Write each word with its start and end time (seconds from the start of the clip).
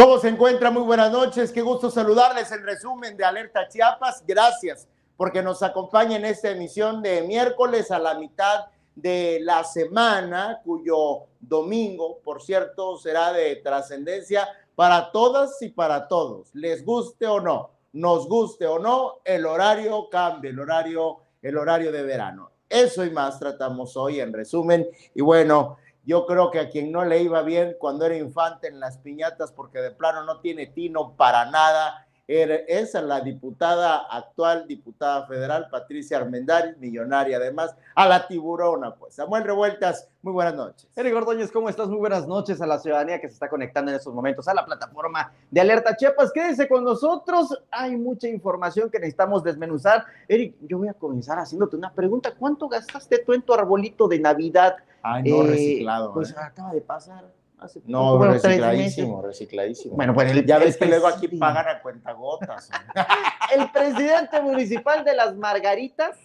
¿Cómo 0.00 0.16
se 0.16 0.28
encuentra? 0.28 0.70
Muy 0.70 0.80
buenas 0.84 1.12
noches. 1.12 1.52
Qué 1.52 1.60
gusto 1.60 1.90
saludarles. 1.90 2.50
El 2.52 2.62
resumen 2.62 3.18
de 3.18 3.22
Alerta 3.22 3.68
Chiapas. 3.68 4.24
Gracias 4.26 4.88
porque 5.14 5.42
nos 5.42 5.62
acompaña 5.62 6.16
en 6.16 6.24
esta 6.24 6.48
emisión 6.48 7.02
de 7.02 7.20
miércoles 7.20 7.90
a 7.90 7.98
la 7.98 8.14
mitad 8.14 8.64
de 8.94 9.40
la 9.42 9.62
semana, 9.62 10.62
cuyo 10.64 11.26
domingo, 11.38 12.18
por 12.24 12.40
cierto, 12.40 12.96
será 12.96 13.30
de 13.34 13.56
trascendencia 13.56 14.48
para 14.74 15.12
todas 15.12 15.60
y 15.60 15.68
para 15.68 16.08
todos. 16.08 16.48
Les 16.54 16.82
guste 16.82 17.26
o 17.26 17.38
no, 17.38 17.72
nos 17.92 18.26
guste 18.26 18.66
o 18.66 18.78
no, 18.78 19.16
el 19.22 19.44
horario 19.44 20.08
cambia, 20.08 20.50
el 20.50 20.60
horario, 20.60 21.18
el 21.42 21.58
horario 21.58 21.92
de 21.92 22.02
verano. 22.04 22.52
Eso 22.70 23.04
y 23.04 23.10
más 23.10 23.38
tratamos 23.38 23.98
hoy 23.98 24.20
en 24.20 24.32
resumen. 24.32 24.88
Y 25.14 25.20
bueno, 25.20 25.76
yo 26.04 26.26
creo 26.26 26.50
que 26.50 26.58
a 26.58 26.70
quien 26.70 26.90
no 26.92 27.04
le 27.04 27.22
iba 27.22 27.42
bien 27.42 27.76
cuando 27.78 28.06
era 28.06 28.16
infante 28.16 28.68
en 28.68 28.80
las 28.80 28.98
piñatas, 28.98 29.52
porque 29.52 29.80
de 29.80 29.90
plano 29.90 30.24
no 30.24 30.40
tiene 30.40 30.66
tino 30.66 31.14
para 31.16 31.50
nada, 31.50 32.06
es 32.30 32.94
la 32.94 33.20
diputada, 33.20 34.06
actual 34.08 34.66
diputada 34.68 35.26
federal, 35.26 35.66
Patricia 35.68 36.18
Armendáriz, 36.18 36.76
millonaria 36.78 37.38
además, 37.38 37.74
a 37.96 38.06
la 38.06 38.28
tiburona, 38.28 38.94
pues. 38.94 39.14
Samuel 39.14 39.42
Revueltas, 39.42 40.08
muy 40.22 40.32
buenas 40.32 40.54
noches. 40.54 40.88
Eric 40.94 41.16
Ordóñez, 41.16 41.50
¿cómo 41.50 41.68
estás? 41.68 41.88
Muy 41.88 41.98
buenas 41.98 42.28
noches 42.28 42.60
a 42.60 42.68
la 42.68 42.78
ciudadanía 42.78 43.20
que 43.20 43.26
se 43.26 43.34
está 43.34 43.48
conectando 43.48 43.90
en 43.90 43.96
estos 43.96 44.14
momentos 44.14 44.46
a 44.46 44.54
la 44.54 44.64
plataforma 44.64 45.32
de 45.50 45.60
Alerta 45.60 45.96
Chiapas. 45.96 46.30
Quédese 46.32 46.68
con 46.68 46.84
nosotros, 46.84 47.58
hay 47.68 47.96
mucha 47.96 48.28
información 48.28 48.90
que 48.90 49.00
necesitamos 49.00 49.42
desmenuzar. 49.42 50.04
Eric, 50.28 50.54
yo 50.60 50.78
voy 50.78 50.88
a 50.88 50.94
comenzar 50.94 51.36
haciéndote 51.38 51.74
una 51.74 51.92
pregunta. 51.92 52.32
¿Cuánto 52.38 52.68
gastaste 52.68 53.24
tú 53.26 53.32
en 53.32 53.42
tu 53.42 53.52
arbolito 53.54 54.06
de 54.06 54.20
Navidad? 54.20 54.76
Ay, 55.02 55.24
no, 55.24 55.42
eh, 55.42 55.48
reciclado. 55.48 56.12
Pues 56.12 56.30
¿eh? 56.30 56.36
acaba 56.38 56.72
de 56.74 56.80
pasar 56.80 57.39
no, 57.86 58.22
recicladísimo, 58.22 59.22
recicladísimo. 59.22 59.96
Bueno, 59.96 60.14
pues 60.14 60.44
ya 60.46 60.58
ves 60.58 60.76
que 60.76 60.86
luego 60.86 61.06
aquí 61.06 61.28
pagan 61.28 61.68
a 61.68 61.82
cuentagotas. 61.82 62.70
el 63.56 63.70
presidente 63.70 64.40
municipal 64.40 65.04
de 65.04 65.14
Las 65.14 65.36
Margaritas 65.36 66.18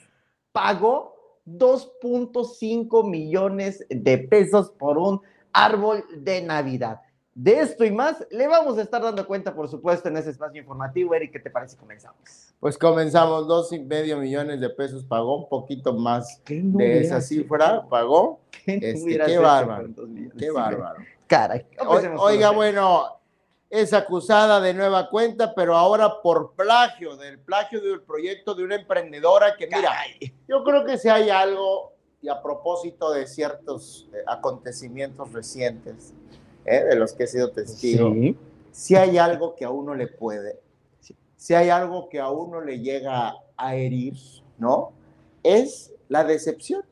pagó 0.52 1.16
2.5 1.45 3.09
millones 3.09 3.86
de 3.89 4.17
pesos 4.17 4.72
por 4.72 4.97
un 4.97 5.22
árbol 5.53 6.03
de 6.17 6.41
Navidad. 6.41 7.02
De 7.33 7.59
esto 7.59 7.83
y 7.83 7.91
más 7.91 8.25
le 8.31 8.47
vamos 8.47 8.78
a 8.78 8.81
estar 8.81 9.02
dando 9.02 9.28
cuenta, 9.28 9.53
por 9.53 9.67
supuesto, 9.67 10.08
en 10.08 10.16
ese 10.16 10.30
espacio 10.30 10.61
informativo. 10.61 11.13
Eric, 11.13 11.33
¿qué 11.33 11.39
te 11.39 11.50
parece? 11.50 11.75
Comenzamos. 11.75 12.53
Pues 12.61 12.78
comenzamos, 12.78 13.45
dos 13.45 13.73
y 13.73 13.80
medio 13.80 14.17
millones 14.17 14.61
de 14.61 14.69
pesos 14.69 15.03
pagó, 15.03 15.39
un 15.39 15.50
poquito 15.50 15.94
más 15.94 16.41
de 16.47 17.02
esa 17.02 17.19
cifra 17.19 17.86
pagó. 17.89 18.39
¿Qué, 18.63 18.80
este, 18.81 19.19
qué 19.25 19.38
bárbaro, 19.38 19.89
qué 20.38 20.50
bárbaro. 20.50 21.03
Caray. 21.28 21.66
Oiga, 22.18 22.52
bueno, 22.52 23.20
es 23.70 23.94
acusada 23.94 24.62
de 24.62 24.73
nueva 24.73 25.09
cuenta, 25.09 25.54
pero 25.56 25.76
ahora 25.76 26.22
por 26.22 26.54
plagio, 26.54 27.18
del 27.18 27.40
plagio 27.40 27.81
del 27.81 28.02
proyecto 28.02 28.56
de 28.56 28.64
una 28.64 28.76
emprendedora 28.76 29.56
que, 29.58 29.68
mira, 29.68 29.92
yo 30.48 30.64
creo 30.64 30.86
que 30.86 30.98
si 30.98 31.09
hay 31.09 31.30
algo, 31.30 31.94
y 32.22 32.30
a 32.30 32.42
propósito 32.42 33.12
de 33.12 33.28
ciertos 33.28 34.08
eh, 34.14 34.18
acontecimientos 34.28 35.31
recientes, 35.34 36.14
eh, 36.66 36.84
de 36.84 36.96
los 36.96 37.14
que 37.14 37.23
he 37.23 37.28
sido 37.28 37.52
testigo, 37.52 38.14
si 38.72 38.96
hay 38.96 39.18
algo 39.18 39.56
que 39.56 39.66
a 39.66 39.70
uno 39.70 39.94
le 39.94 40.08
puede, 40.08 40.59
si 41.36 41.53
hay 41.53 41.70
algo 41.70 42.09
que 42.09 42.20
a 42.20 42.30
uno 42.30 42.62
le 42.62 42.80
llega 42.80 43.36
a 43.58 43.76
herir, 43.76 44.16
¿no? 44.58 44.94
Es 45.44 45.94
la 46.07 46.24
decepción. 46.24 46.84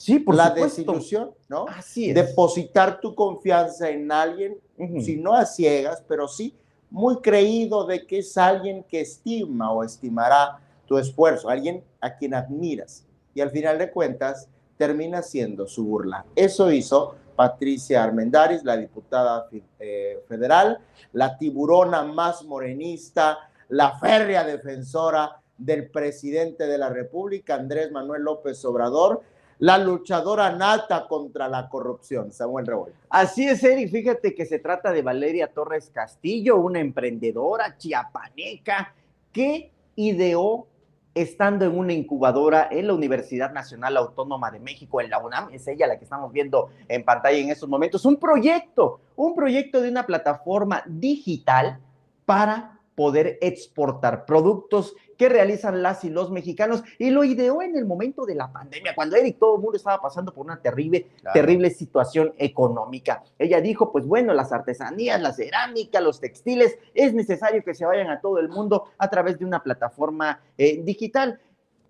Sí, 0.00 0.18
por 0.18 0.34
la 0.34 0.48
desilusión, 0.48 1.30
¿no? 1.46 1.66
Así 1.68 2.08
es. 2.08 2.14
Depositar 2.14 3.02
tu 3.02 3.14
confianza 3.14 3.90
en 3.90 4.10
alguien, 4.10 4.56
si 4.98 5.18
no 5.18 5.34
a 5.34 5.44
ciegas, 5.44 6.02
pero 6.08 6.26
sí 6.26 6.54
muy 6.88 7.20
creído 7.20 7.84
de 7.84 8.06
que 8.06 8.20
es 8.20 8.38
alguien 8.38 8.82
que 8.84 9.02
estima 9.02 9.70
o 9.70 9.84
estimará 9.84 10.58
tu 10.86 10.96
esfuerzo, 10.96 11.50
alguien 11.50 11.84
a 12.00 12.16
quien 12.16 12.32
admiras. 12.32 13.04
Y 13.34 13.42
al 13.42 13.50
final 13.50 13.76
de 13.76 13.90
cuentas 13.90 14.48
termina 14.78 15.20
siendo 15.20 15.68
su 15.68 15.84
burla. 15.84 16.24
Eso 16.34 16.72
hizo 16.72 17.16
Patricia 17.36 18.02
Armendaris, 18.02 18.64
la 18.64 18.78
diputada 18.78 19.48
eh, 19.78 20.18
federal, 20.26 20.78
la 21.12 21.36
tiburona 21.36 22.04
más 22.04 22.42
morenista, 22.42 23.50
la 23.68 23.98
férrea 23.98 24.44
defensora 24.44 25.42
del 25.58 25.90
presidente 25.90 26.66
de 26.66 26.78
la 26.78 26.88
República, 26.88 27.56
Andrés 27.56 27.92
Manuel 27.92 28.22
López 28.22 28.64
Obrador, 28.64 29.20
la 29.60 29.76
luchadora 29.76 30.50
nata 30.56 31.06
contra 31.06 31.46
la 31.46 31.68
corrupción, 31.68 32.32
Samuel 32.32 32.66
Revuelta. 32.66 32.98
Así 33.10 33.46
es, 33.46 33.62
Eric. 33.62 33.90
Fíjate 33.90 34.34
que 34.34 34.46
se 34.46 34.58
trata 34.58 34.90
de 34.90 35.02
Valeria 35.02 35.48
Torres 35.52 35.90
Castillo, 35.92 36.56
una 36.56 36.80
emprendedora 36.80 37.76
chiapaneca 37.76 38.94
que 39.32 39.70
ideó 39.96 40.66
estando 41.14 41.66
en 41.66 41.76
una 41.76 41.92
incubadora 41.92 42.68
en 42.70 42.86
la 42.86 42.94
Universidad 42.94 43.52
Nacional 43.52 43.98
Autónoma 43.98 44.50
de 44.50 44.60
México, 44.60 45.00
en 45.00 45.10
la 45.10 45.18
UNAM, 45.18 45.52
es 45.52 45.66
ella 45.68 45.86
la 45.86 45.98
que 45.98 46.04
estamos 46.04 46.32
viendo 46.32 46.70
en 46.88 47.04
pantalla 47.04 47.36
en 47.36 47.50
estos 47.50 47.68
momentos, 47.68 48.04
un 48.06 48.16
proyecto, 48.16 49.00
un 49.16 49.34
proyecto 49.34 49.82
de 49.82 49.90
una 49.90 50.06
plataforma 50.06 50.82
digital 50.86 51.80
para 52.24 52.79
poder 53.00 53.38
exportar 53.40 54.26
productos 54.26 54.94
que 55.16 55.30
realizan 55.30 55.82
las 55.82 56.04
y 56.04 56.10
los 56.10 56.30
mexicanos 56.30 56.82
y 56.98 57.08
lo 57.08 57.24
ideó 57.24 57.62
en 57.62 57.74
el 57.74 57.86
momento 57.86 58.26
de 58.26 58.34
la 58.34 58.52
pandemia, 58.52 58.94
cuando 58.94 59.16
Eric 59.16 59.38
todo 59.38 59.56
el 59.56 59.62
mundo 59.62 59.78
estaba 59.78 60.02
pasando 60.02 60.34
por 60.34 60.44
una 60.44 60.60
terrible, 60.60 61.06
terrible 61.32 61.70
situación 61.70 62.34
económica. 62.36 63.22
Ella 63.38 63.62
dijo, 63.62 63.90
pues 63.90 64.04
bueno, 64.04 64.34
las 64.34 64.52
artesanías, 64.52 65.18
la 65.18 65.32
cerámica, 65.32 65.98
los 66.02 66.20
textiles, 66.20 66.78
es 66.92 67.14
necesario 67.14 67.64
que 67.64 67.72
se 67.72 67.86
vayan 67.86 68.10
a 68.10 68.20
todo 68.20 68.38
el 68.38 68.50
mundo 68.50 68.90
a 68.98 69.08
través 69.08 69.38
de 69.38 69.46
una 69.46 69.62
plataforma 69.62 70.38
eh, 70.58 70.82
digital. 70.84 71.40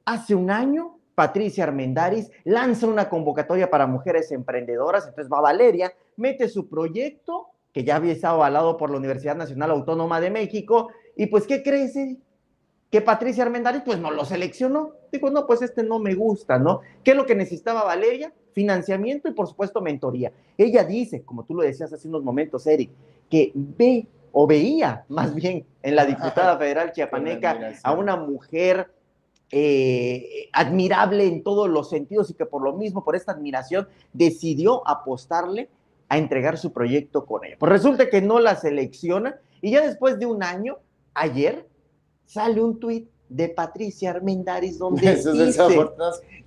Hace 0.04 0.36
un 0.36 0.48
año 0.48 1.00
Patricia 1.16 1.64
Armendaris 1.64 2.30
lanza 2.44 2.86
una 2.86 3.08
convocatoria 3.08 3.68
para 3.68 3.88
mujeres 3.88 4.30
emprendedoras, 4.30 5.08
entonces 5.08 5.28
va 5.28 5.40
Valeria, 5.40 5.92
mete 6.14 6.48
su 6.48 6.68
proyecto 6.68 7.48
que 7.72 7.84
ya 7.84 7.96
había 7.96 8.12
estado 8.12 8.36
avalado 8.36 8.76
por 8.76 8.90
la 8.90 8.96
Universidad 8.96 9.36
Nacional 9.36 9.70
Autónoma 9.70 10.20
de 10.20 10.30
México, 10.30 10.90
y 11.16 11.26
pues, 11.26 11.46
¿qué 11.46 11.62
crees? 11.62 11.96
que 12.90 13.00
Patricia 13.00 13.44
Armendáriz 13.44 13.82
pues 13.84 13.98
no 13.98 14.10
lo 14.10 14.24
seleccionó. 14.24 14.94
Dijo, 15.12 15.30
no, 15.30 15.46
pues 15.46 15.62
este 15.62 15.84
no 15.84 16.00
me 16.00 16.14
gusta, 16.14 16.58
¿no? 16.58 16.80
¿Qué 17.04 17.12
es 17.12 17.16
lo 17.16 17.24
que 17.24 17.36
necesitaba 17.36 17.84
Valeria? 17.84 18.32
Financiamiento 18.52 19.28
y 19.28 19.32
por 19.32 19.46
supuesto 19.46 19.80
mentoría. 19.80 20.32
Ella 20.58 20.82
dice, 20.82 21.22
como 21.22 21.44
tú 21.44 21.54
lo 21.54 21.62
decías 21.62 21.92
hace 21.92 22.08
unos 22.08 22.24
momentos, 22.24 22.66
Eric, 22.66 22.90
que 23.30 23.52
ve 23.54 24.08
o 24.32 24.46
veía 24.46 25.04
más 25.08 25.34
bien 25.34 25.64
en 25.82 25.94
la 25.94 26.04
diputada 26.04 26.58
federal 26.58 26.92
chiapaneca 26.92 27.74
a 27.82 27.92
una 27.92 28.16
mujer 28.16 28.92
eh, 29.52 30.48
admirable 30.52 31.26
en 31.26 31.42
todos 31.42 31.68
los 31.68 31.90
sentidos 31.90 32.30
y 32.30 32.34
que 32.34 32.46
por 32.46 32.62
lo 32.62 32.72
mismo, 32.72 33.04
por 33.04 33.14
esta 33.14 33.32
admiración, 33.32 33.88
decidió 34.12 34.86
apostarle 34.86 35.68
a 36.08 36.18
entregar 36.18 36.58
su 36.58 36.72
proyecto 36.72 37.24
con 37.24 37.44
ella. 37.44 37.56
Pues 37.58 37.70
resulta 37.70 38.10
que 38.10 38.20
no 38.20 38.40
la 38.40 38.56
selecciona 38.56 39.40
y 39.60 39.70
ya 39.72 39.86
después 39.86 40.18
de 40.18 40.26
un 40.26 40.42
año, 40.42 40.78
ayer, 41.14 41.68
sale 42.26 42.60
un 42.60 42.78
tuit 42.78 43.10
de 43.30 43.48
Patricia 43.48 44.10
Armendaris 44.10 44.78
donde 44.78 45.14
dice, 45.14 45.62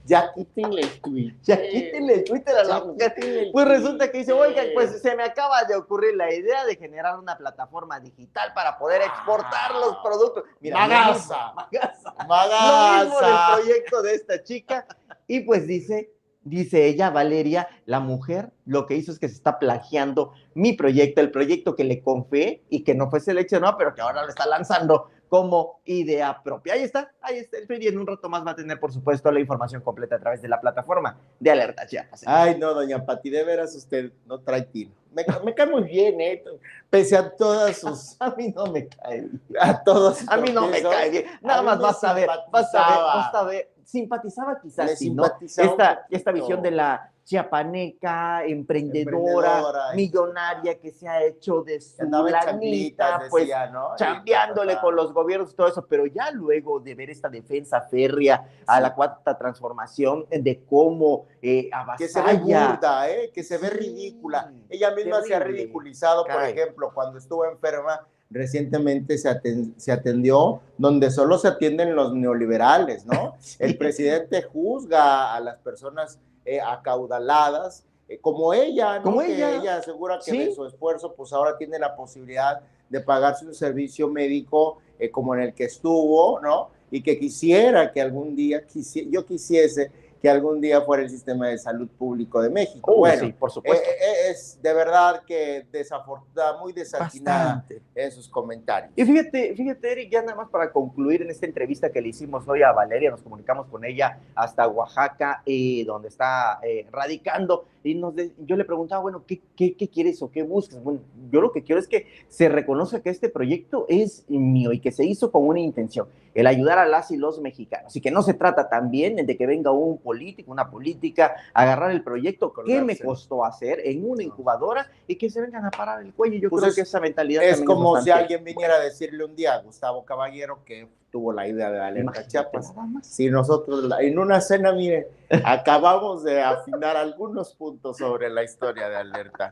ya 0.06 0.34
quítenle 0.34 0.81
el 0.81 1.01
tweet. 1.01 1.34
Ya 1.44 1.62
quítenle 1.62 2.13
el 2.16 2.24
tweet 2.25 2.44
a 2.47 2.63
la 2.66 2.84
mujer. 2.84 3.16
Pues 3.53 3.68
resulta 3.68 4.12
que 4.12 4.18
dice, 4.19 4.34
oiga, 4.34 4.63
pues 4.73 5.02
se 5.02 5.16
me 5.16 5.23
acaba 5.23 5.63
de 5.63 5.75
ocurrir 5.75 6.16
la 6.16 6.34
idea 6.34 6.66
de 6.66 6.75
generar 6.75 7.18
una 7.18 7.38
plataforma 7.38 8.00
digital 8.02 8.52
para 8.53 8.78
poder 8.78 9.02
exportar 9.02 9.73
los 9.76 9.97
productos. 10.03 10.43
Mira, 10.59 10.79
Magaza. 10.79 11.53
Magaza. 11.53 12.14
Magaza. 12.28 13.03
Lo 13.03 13.05
mismo 13.05 13.22
del 13.22 13.38
proyecto 13.55 14.02
de 14.02 14.16
esta 14.16 14.43
chica. 14.43 14.85
Y 15.26 15.40
pues 15.41 15.66
dice, 15.66 16.11
dice 16.43 16.87
ella, 16.87 17.09
Valeria, 17.09 17.67
la 17.85 17.99
mujer, 17.99 18.51
lo 18.66 18.85
que 18.85 18.95
hizo 18.95 19.11
es 19.11 19.19
que 19.19 19.29
se 19.29 19.35
está 19.35 19.59
plagiando 19.59 20.34
mi 20.53 20.73
proyecto, 20.73 21.22
el 21.22 21.31
proyecto 21.31 21.75
que 21.75 21.84
le 21.84 22.01
confié 22.01 22.63
y 22.69 22.84
que 22.84 22.95
no 22.95 23.09
fue 23.09 23.19
seleccionado, 23.19 23.78
pero 23.78 23.93
que 23.93 24.01
ahora 24.01 24.23
lo 24.23 24.29
está 24.29 24.45
lanzando 24.47 25.09
como 25.34 25.81
idea 25.85 26.43
propia. 26.43 26.73
Ahí 26.73 26.84
está, 26.84 27.11
ahí 27.19 27.37
está 27.37 27.57
el 27.57 27.81
y 27.81 27.87
en 27.87 27.97
un 27.97 28.05
rato 28.05 28.29
más 28.29 28.45
va 28.45 28.51
a 28.51 28.55
tener, 28.55 28.79
por 28.79 28.93
supuesto, 28.93 29.31
la 29.31 29.40
información 29.40 29.81
completa 29.81 30.17
a 30.17 30.19
través 30.19 30.43
de 30.43 30.47
la 30.47 30.61
plataforma 30.61 31.17
de 31.40 31.49
Alerta 31.49 31.87
Chiapas. 31.87 32.22
Ay, 32.28 32.55
no, 32.59 32.72
doña 32.75 33.03
Pati, 33.03 33.31
de 33.31 33.43
veras 33.43 33.75
usted 33.75 34.11
no 34.28 34.41
trae 34.41 34.61
tiro. 34.61 34.91
Me, 35.11 35.25
me, 35.43 35.55
cae 35.55 35.66
muy 35.66 35.84
bien, 35.85 36.22
¿eh? 36.22 36.43
Pese 36.87 37.17
a 37.17 37.35
todas 37.35 37.78
sus... 37.79 38.16
a 38.19 38.29
mí 38.35 38.53
no 38.55 38.67
me 38.67 38.87
cae 38.87 39.22
bien. 39.22 39.41
A 39.59 39.84
todos. 39.84 40.19
A 40.28 40.37
mí 40.37 40.51
no 40.51 40.67
me 40.67 40.84
cae 40.84 41.09
bien. 41.09 41.25
Nada 41.41 41.63
más 41.63 41.79
vas 41.79 42.03
a 42.03 42.13
ver, 42.13 42.29
vas 42.51 42.75
a 42.75 42.90
ver, 42.90 42.99
vas 42.99 43.34
a 43.34 43.43
ver. 43.43 43.72
Simpatizaba 43.84 44.59
quizás, 44.62 44.97
sí, 44.97 45.09
¿no? 45.09 45.26
Esta, 45.41 46.06
esta 46.09 46.32
visión 46.32 46.62
de 46.62 46.72
la 46.72 47.14
chiapaneca, 47.24 48.46
emprendedora, 48.46 49.94
millonaria, 49.96 50.80
que 50.80 50.91
se 50.91 51.08
ha 51.08 51.24
hecho 51.24 51.62
de 51.62 51.80
su 51.80 51.97
planita, 51.97 53.24
pues 53.30 53.50
chambeándole 53.97 54.80
con 54.80 54.96
los 54.96 55.14
gobiernos 55.14 55.53
y 55.53 55.56
todo 55.56 55.68
eso, 55.68 55.85
pero 55.88 56.06
ya 56.06 56.32
luego 56.32 56.80
de 56.80 56.96
ver 56.96 57.09
esta 57.09 57.30
defensa 57.30 57.82
férrea 57.82 58.46
a 58.68 58.82
la 58.82 58.94
cuarta 58.94 59.38
transformación, 59.38 60.26
de 60.29 60.64
cómo 60.70 61.26
eh, 61.41 61.70
Que 61.97 62.08
se 62.08 62.22
ve 62.22 62.34
burda, 62.34 63.09
¿eh? 63.09 63.32
que 63.34 63.44
se 63.44 63.58
ve 63.58 63.70
ridícula. 63.70 64.52
Ella 64.70 64.91
misma 64.91 65.22
se 65.22 65.34
ha 65.34 65.40
ridiculizado, 65.40 66.26
por 66.26 66.44
ejemplo, 66.44 66.91
cuando 66.94 67.18
estuvo 67.18 67.46
enferma, 67.46 68.06
recientemente 68.34 69.18
se, 69.18 69.30
se, 69.78 69.91
atendió, 69.91 70.62
donde 70.78 71.12
solo 71.12 71.38
se 71.38 71.47
atienden 71.47 71.96
los 71.96 72.14
neoliberales, 72.14 73.06
¿no? 73.06 73.35
El 73.59 73.78
presidente 73.78 74.41
juzga 74.41 75.34
a 75.35 75.40
las 75.40 75.58
personas 75.59 76.20
eh, 76.44 76.59
acaudaladas, 76.59 77.85
eh, 78.09 78.18
como 78.20 78.53
ella, 78.53 78.97
¿no? 78.97 79.03
Como 79.03 79.22
ella. 79.22 79.56
ella 79.56 79.78
asegura 79.78 80.20
que 80.24 80.32
de 80.32 80.52
su 80.52 80.66
esfuerzo, 80.66 81.14
pues 81.14 81.32
ahora 81.32 81.58
tiene 81.58 81.78
la 81.78 81.96
posibilidad 81.96 82.62
de 82.90 83.00
pagarse 83.00 83.46
un 83.46 83.53
servicio 83.53 84.09
médico 84.09 84.79
eh, 85.00 85.09
como 85.09 85.36
en 85.36 85.41
el 85.41 85.53
que 85.53 85.66
estuvo, 85.66 86.40
¿no? 86.40 86.72
Y 86.91 87.02
que 87.02 87.20
quisiera 87.20 87.91
que 87.91 88.02
algún 88.02 88.36
día, 88.36 88.64
yo 89.09 89.26
quisiese 89.26 89.91
que 90.23 90.29
algún 90.29 90.61
día 90.61 90.79
fuera 90.79 91.03
el 91.03 91.09
sistema 91.09 91.49
de 91.49 91.58
salud 91.58 91.90
público 91.90 92.41
de 92.41 92.49
México. 92.49 92.96
bueno, 92.96 93.25
sí, 93.25 93.34
por 93.34 93.52
supuesto. 93.52 93.84
Eh, 93.85 93.93
eh, 93.93 94.31
es 94.31 94.58
de 94.64 94.73
verdad 94.73 95.22
que 95.28 95.66
desafortunada, 95.70 96.58
muy 96.61 96.72
desatinada 96.72 97.66
en 97.93 98.09
sus 98.09 98.29
comentarios. 98.29 98.93
Y 98.96 99.03
fíjate, 99.03 99.53
fíjate, 99.53 99.91
Eric, 99.91 100.09
ya 100.09 100.22
nada 100.22 100.35
más 100.35 100.49
para 100.49 100.72
concluir 100.72 101.23
en 101.23 101.29
esta 101.29 101.46
entrevista 101.46 101.91
que 101.91 102.02
le 102.02 102.08
hicimos 102.08 102.47
hoy 102.47 102.64
a 102.64 102.72
Valeria, 102.72 103.11
nos 103.11 103.22
comunicamos 103.22 103.67
con 103.67 103.84
ella 103.84 104.17
hasta 104.34 104.66
Oaxaca, 104.66 105.43
eh, 105.46 105.84
donde 105.85 106.08
está 106.08 106.61
radicando, 106.90 107.66
y 107.84 107.96
nos 107.96 108.14
yo 108.46 108.55
le 108.55 108.64
preguntaba, 108.64 109.02
bueno, 109.02 109.26
¿qué, 109.28 109.41
¿qué, 109.58 109.76
qué, 109.76 109.90
quieres 109.90 110.22
o 110.22 110.31
qué 110.31 110.43
buscas? 110.43 110.81
Bueno, 110.81 111.02
yo 111.29 111.41
lo 111.41 111.52
que 111.52 111.64
quiero 111.64 111.81
es 111.81 111.87
que 111.90 112.08
se 112.29 112.47
reconozca 112.47 113.02
que 113.02 113.09
este 113.09 113.28
proyecto 113.28 113.85
es 113.90 114.23
mío 114.29 114.72
y 114.72 114.79
que 114.79 114.93
se 114.93 115.03
hizo 115.03 115.34
con 115.34 115.46
una 115.46 115.59
intención, 115.59 116.08
el 116.34 116.47
ayudar 116.47 116.79
a 116.79 116.87
las 116.87 117.11
y 117.11 117.17
los 117.17 117.41
mexicanos, 117.41 117.93
y 117.97 117.99
que 117.99 118.09
no 118.09 118.23
se 118.23 118.34
trata 118.34 118.69
también 118.69 119.17
de 119.17 119.37
que 119.37 119.46
venga 119.46 119.72
un 119.72 119.97
político, 119.97 120.13
una 120.48 120.70
política, 120.70 121.36
agarrar 121.54 121.92
el 121.92 122.04
proyecto 122.04 122.54
que 122.54 122.82
me 122.82 122.98
costó 122.98 123.44
hacer 123.46 123.82
en 123.84 124.10
una 124.10 124.24
incubadora 124.24 124.90
y 125.08 125.16
que 125.16 125.30
se 125.30 125.42
vengan 125.42 125.66
a 125.66 125.72
parar 125.72 126.02
el 126.02 126.14
cuello. 126.14 126.40
Yo 126.40 126.50
pues 126.50 126.64
creo 126.64 126.76
que 126.76 126.82
esa 126.82 127.00
mentalidad 127.00 127.44
es 127.44 127.62
como 127.62 128.00
si 128.02 128.10
alguien 128.10 128.44
viniera 128.44 128.76
a 128.76 128.80
decirle 128.80 129.26
un 129.26 129.36
día 129.36 129.54
a 129.54 129.62
Gustavo 129.62 130.04
Caballero 130.06 130.60
que 130.66 130.88
tuvo 131.12 131.32
la 131.32 131.48
idea 131.48 131.70
de 131.70 131.80
Alerta 131.80 132.26
Chiapas. 132.26 132.74
Si 133.04 133.30
nosotros 133.30 133.88
en 134.00 134.18
una 134.18 134.42
cena, 134.42 134.74
mire, 134.74 135.10
acabamos 135.46 136.24
de 136.24 136.42
afinar 136.42 136.98
algunos 136.98 137.54
puntos 137.54 137.98
sobre 137.98 138.32
la 138.32 138.44
historia 138.44 138.90
de 138.90 138.96
Alerta. 138.96 139.52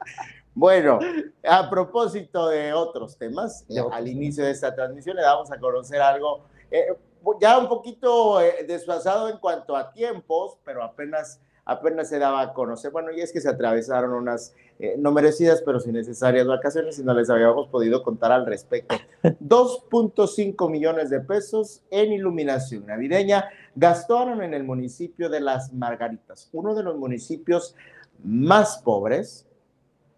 Bueno, 0.56 1.00
a 1.48 1.69
propósito 1.69 2.50
de 2.50 2.74
otros 2.74 3.16
temas, 3.16 3.66
al 3.92 4.08
inicio 4.08 4.44
de 4.44 4.52
esta 4.52 4.74
transmisión 4.74 5.16
le 5.16 5.22
damos 5.22 5.52
a 5.52 5.60
conocer 5.60 6.02
algo 6.02 6.46
eh, 6.72 6.88
ya 7.39 7.57
un 7.57 7.68
poquito 7.68 8.41
eh, 8.41 8.65
desfasado 8.68 9.29
en 9.29 9.38
cuanto 9.38 9.75
a 9.75 9.91
tiempos, 9.91 10.57
pero 10.63 10.83
apenas, 10.83 11.39
apenas 11.65 12.09
se 12.09 12.19
daba 12.19 12.41
a 12.41 12.53
conocer. 12.53 12.91
Bueno, 12.91 13.12
y 13.12 13.21
es 13.21 13.31
que 13.31 13.41
se 13.41 13.50
atravesaron 13.50 14.13
unas 14.13 14.53
eh, 14.79 14.95
no 14.97 15.12
merecidas, 15.12 15.62
pero 15.62 15.79
sin 15.79 15.94
necesarias 15.94 16.47
vacaciones 16.47 16.97
y 16.97 17.03
no 17.03 17.13
les 17.13 17.29
habíamos 17.29 17.68
podido 17.68 18.03
contar 18.03 18.31
al 18.31 18.45
respecto. 18.45 18.95
2.5 19.23 20.69
millones 20.69 21.09
de 21.09 21.19
pesos 21.21 21.83
en 21.91 22.13
iluminación 22.13 22.85
navideña 22.88 23.50
gastaron 23.75 24.41
en 24.41 24.53
el 24.53 24.63
municipio 24.63 25.29
de 25.29 25.39
Las 25.39 25.74
Margaritas, 25.74 26.50
uno 26.51 26.74
de 26.75 26.83
los 26.83 26.97
municipios 26.97 27.75
más 28.24 28.79
pobres, 28.79 29.47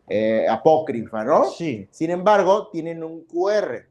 eh, 0.09 0.47
apócrifa, 0.49 1.25
¿no? 1.25 1.45
Sí. 1.50 1.88
Sin 1.90 2.11
embargo, 2.11 2.69
tienen 2.69 3.02
un 3.02 3.25
QR. 3.25 3.87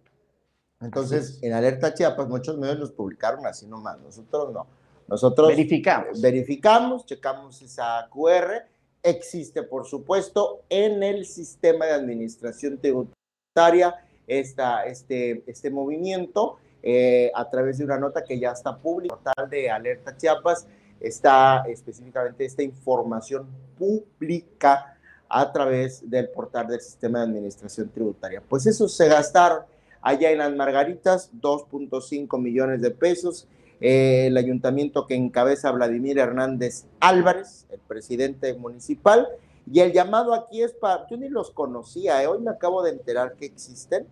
Entonces, 0.83 1.39
en 1.41 1.53
Alerta 1.53 1.93
Chiapas, 1.93 2.27
muchos 2.27 2.57
medios 2.57 2.79
los 2.79 2.91
publicaron 2.91 3.45
así 3.45 3.65
nomás, 3.67 3.99
nosotros 3.99 4.51
no. 4.53 4.67
Nosotros 5.07 5.49
verificamos. 5.49 6.21
Verificamos, 6.21 7.05
checamos 7.05 7.61
esa 7.61 8.07
QR. 8.09 8.63
Existe, 9.01 9.63
por 9.63 9.85
supuesto, 9.85 10.61
en 10.69 11.03
el 11.03 11.25
sistema 11.25 11.85
de 11.85 11.91
administración 11.93 12.77
tributaria 12.77 13.95
esta, 14.27 14.85
este, 14.85 15.43
este 15.45 15.69
movimiento 15.69 16.57
eh, 16.81 17.31
a 17.35 17.49
través 17.49 17.77
de 17.77 17.85
una 17.85 17.97
nota 17.97 18.23
que 18.23 18.39
ya 18.39 18.51
está 18.51 18.77
pública, 18.77 19.15
portal 19.15 19.49
de 19.49 19.69
Alerta 19.69 20.15
Chiapas, 20.15 20.67
está 20.99 21.63
específicamente 21.67 22.45
esta 22.45 22.63
información 22.63 23.47
pública 23.77 24.97
a 25.27 25.51
través 25.51 26.09
del 26.09 26.29
portal 26.29 26.67
del 26.67 26.79
sistema 26.79 27.19
de 27.19 27.25
administración 27.25 27.89
tributaria. 27.89 28.41
Pues 28.41 28.65
eso 28.65 28.87
se 28.87 29.07
gastaron 29.07 29.63
allá 30.03 30.31
en 30.31 30.37
las 30.39 30.53
Margaritas, 30.53 31.31
2.5 31.41 32.39
millones 32.39 32.81
de 32.81 32.91
pesos. 32.91 33.47
Eh, 33.79 34.27
el 34.27 34.37
ayuntamiento 34.37 35.07
que 35.07 35.15
encabeza 35.15 35.71
Vladimir 35.71 36.19
Hernández 36.19 36.85
Álvarez, 36.99 37.65
el 37.71 37.79
presidente 37.79 38.53
municipal, 38.53 39.27
y 39.69 39.79
el 39.79 39.93
llamado 39.93 40.33
aquí 40.33 40.61
es 40.61 40.73
para, 40.73 41.07
yo 41.09 41.17
ni 41.17 41.29
los 41.29 41.51
conocía, 41.51 42.21
eh, 42.21 42.27
hoy 42.27 42.39
me 42.39 42.51
acabo 42.51 42.83
de 42.83 42.91
enterar 42.91 43.35
que 43.35 43.45
existen, 43.45 44.05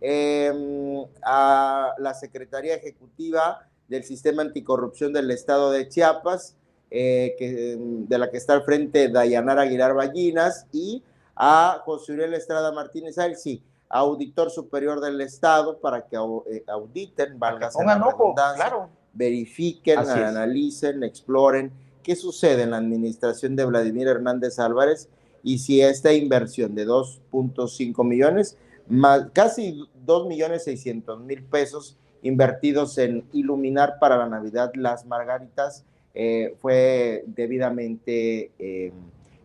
em, 0.00 1.04
a 1.22 1.94
la 1.98 2.14
Secretaría 2.14 2.74
Ejecutiva 2.74 3.68
del 3.88 4.04
Sistema 4.04 4.42
Anticorrupción 4.42 5.12
del 5.12 5.30
Estado 5.30 5.70
de 5.70 5.88
Chiapas, 5.88 6.56
eh, 6.90 7.34
que, 7.38 7.76
de 7.78 8.18
la 8.18 8.30
que 8.30 8.38
está 8.38 8.54
al 8.54 8.62
frente 8.62 9.08
Dayanara 9.08 9.62
Aguilar 9.62 9.94
Ballinas, 9.94 10.66
y 10.72 11.02
a 11.36 11.82
José 11.84 12.12
Uriel 12.12 12.34
Estrada 12.34 12.72
Martínez. 12.72 13.16
Sí 13.36 13.62
auditor 13.88 14.50
superior 14.50 15.00
del 15.00 15.20
Estado 15.20 15.78
para 15.78 16.06
que 16.06 16.16
eh, 16.16 16.64
auditen, 16.66 17.38
valga 17.38 17.68
ojo, 17.68 18.34
claro. 18.34 18.88
verifiquen, 19.12 19.98
analicen, 19.98 21.02
exploren 21.04 21.72
qué 22.02 22.16
sucede 22.16 22.62
en 22.62 22.72
la 22.72 22.78
administración 22.78 23.56
de 23.56 23.64
Vladimir 23.64 24.08
Hernández 24.08 24.58
Álvarez 24.58 25.08
y 25.42 25.58
si 25.58 25.80
esta 25.80 26.12
inversión 26.12 26.74
de 26.74 26.86
2.5 26.86 28.04
millones, 28.04 28.56
más, 28.88 29.26
casi 29.32 29.86
2 30.04 30.26
millones 30.26 30.64
600 30.64 31.20
mil 31.20 31.44
pesos 31.44 31.98
invertidos 32.22 32.96
en 32.98 33.26
iluminar 33.32 33.98
para 34.00 34.16
la 34.16 34.28
Navidad 34.28 34.72
las 34.74 35.04
margaritas, 35.04 35.84
eh, 36.14 36.56
fue 36.60 37.24
debidamente 37.26 38.52
eh, 38.58 38.92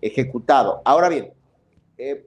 ejecutado. 0.02 0.82
Ahora 0.86 1.10
bien, 1.10 1.34
eh, 1.98 2.26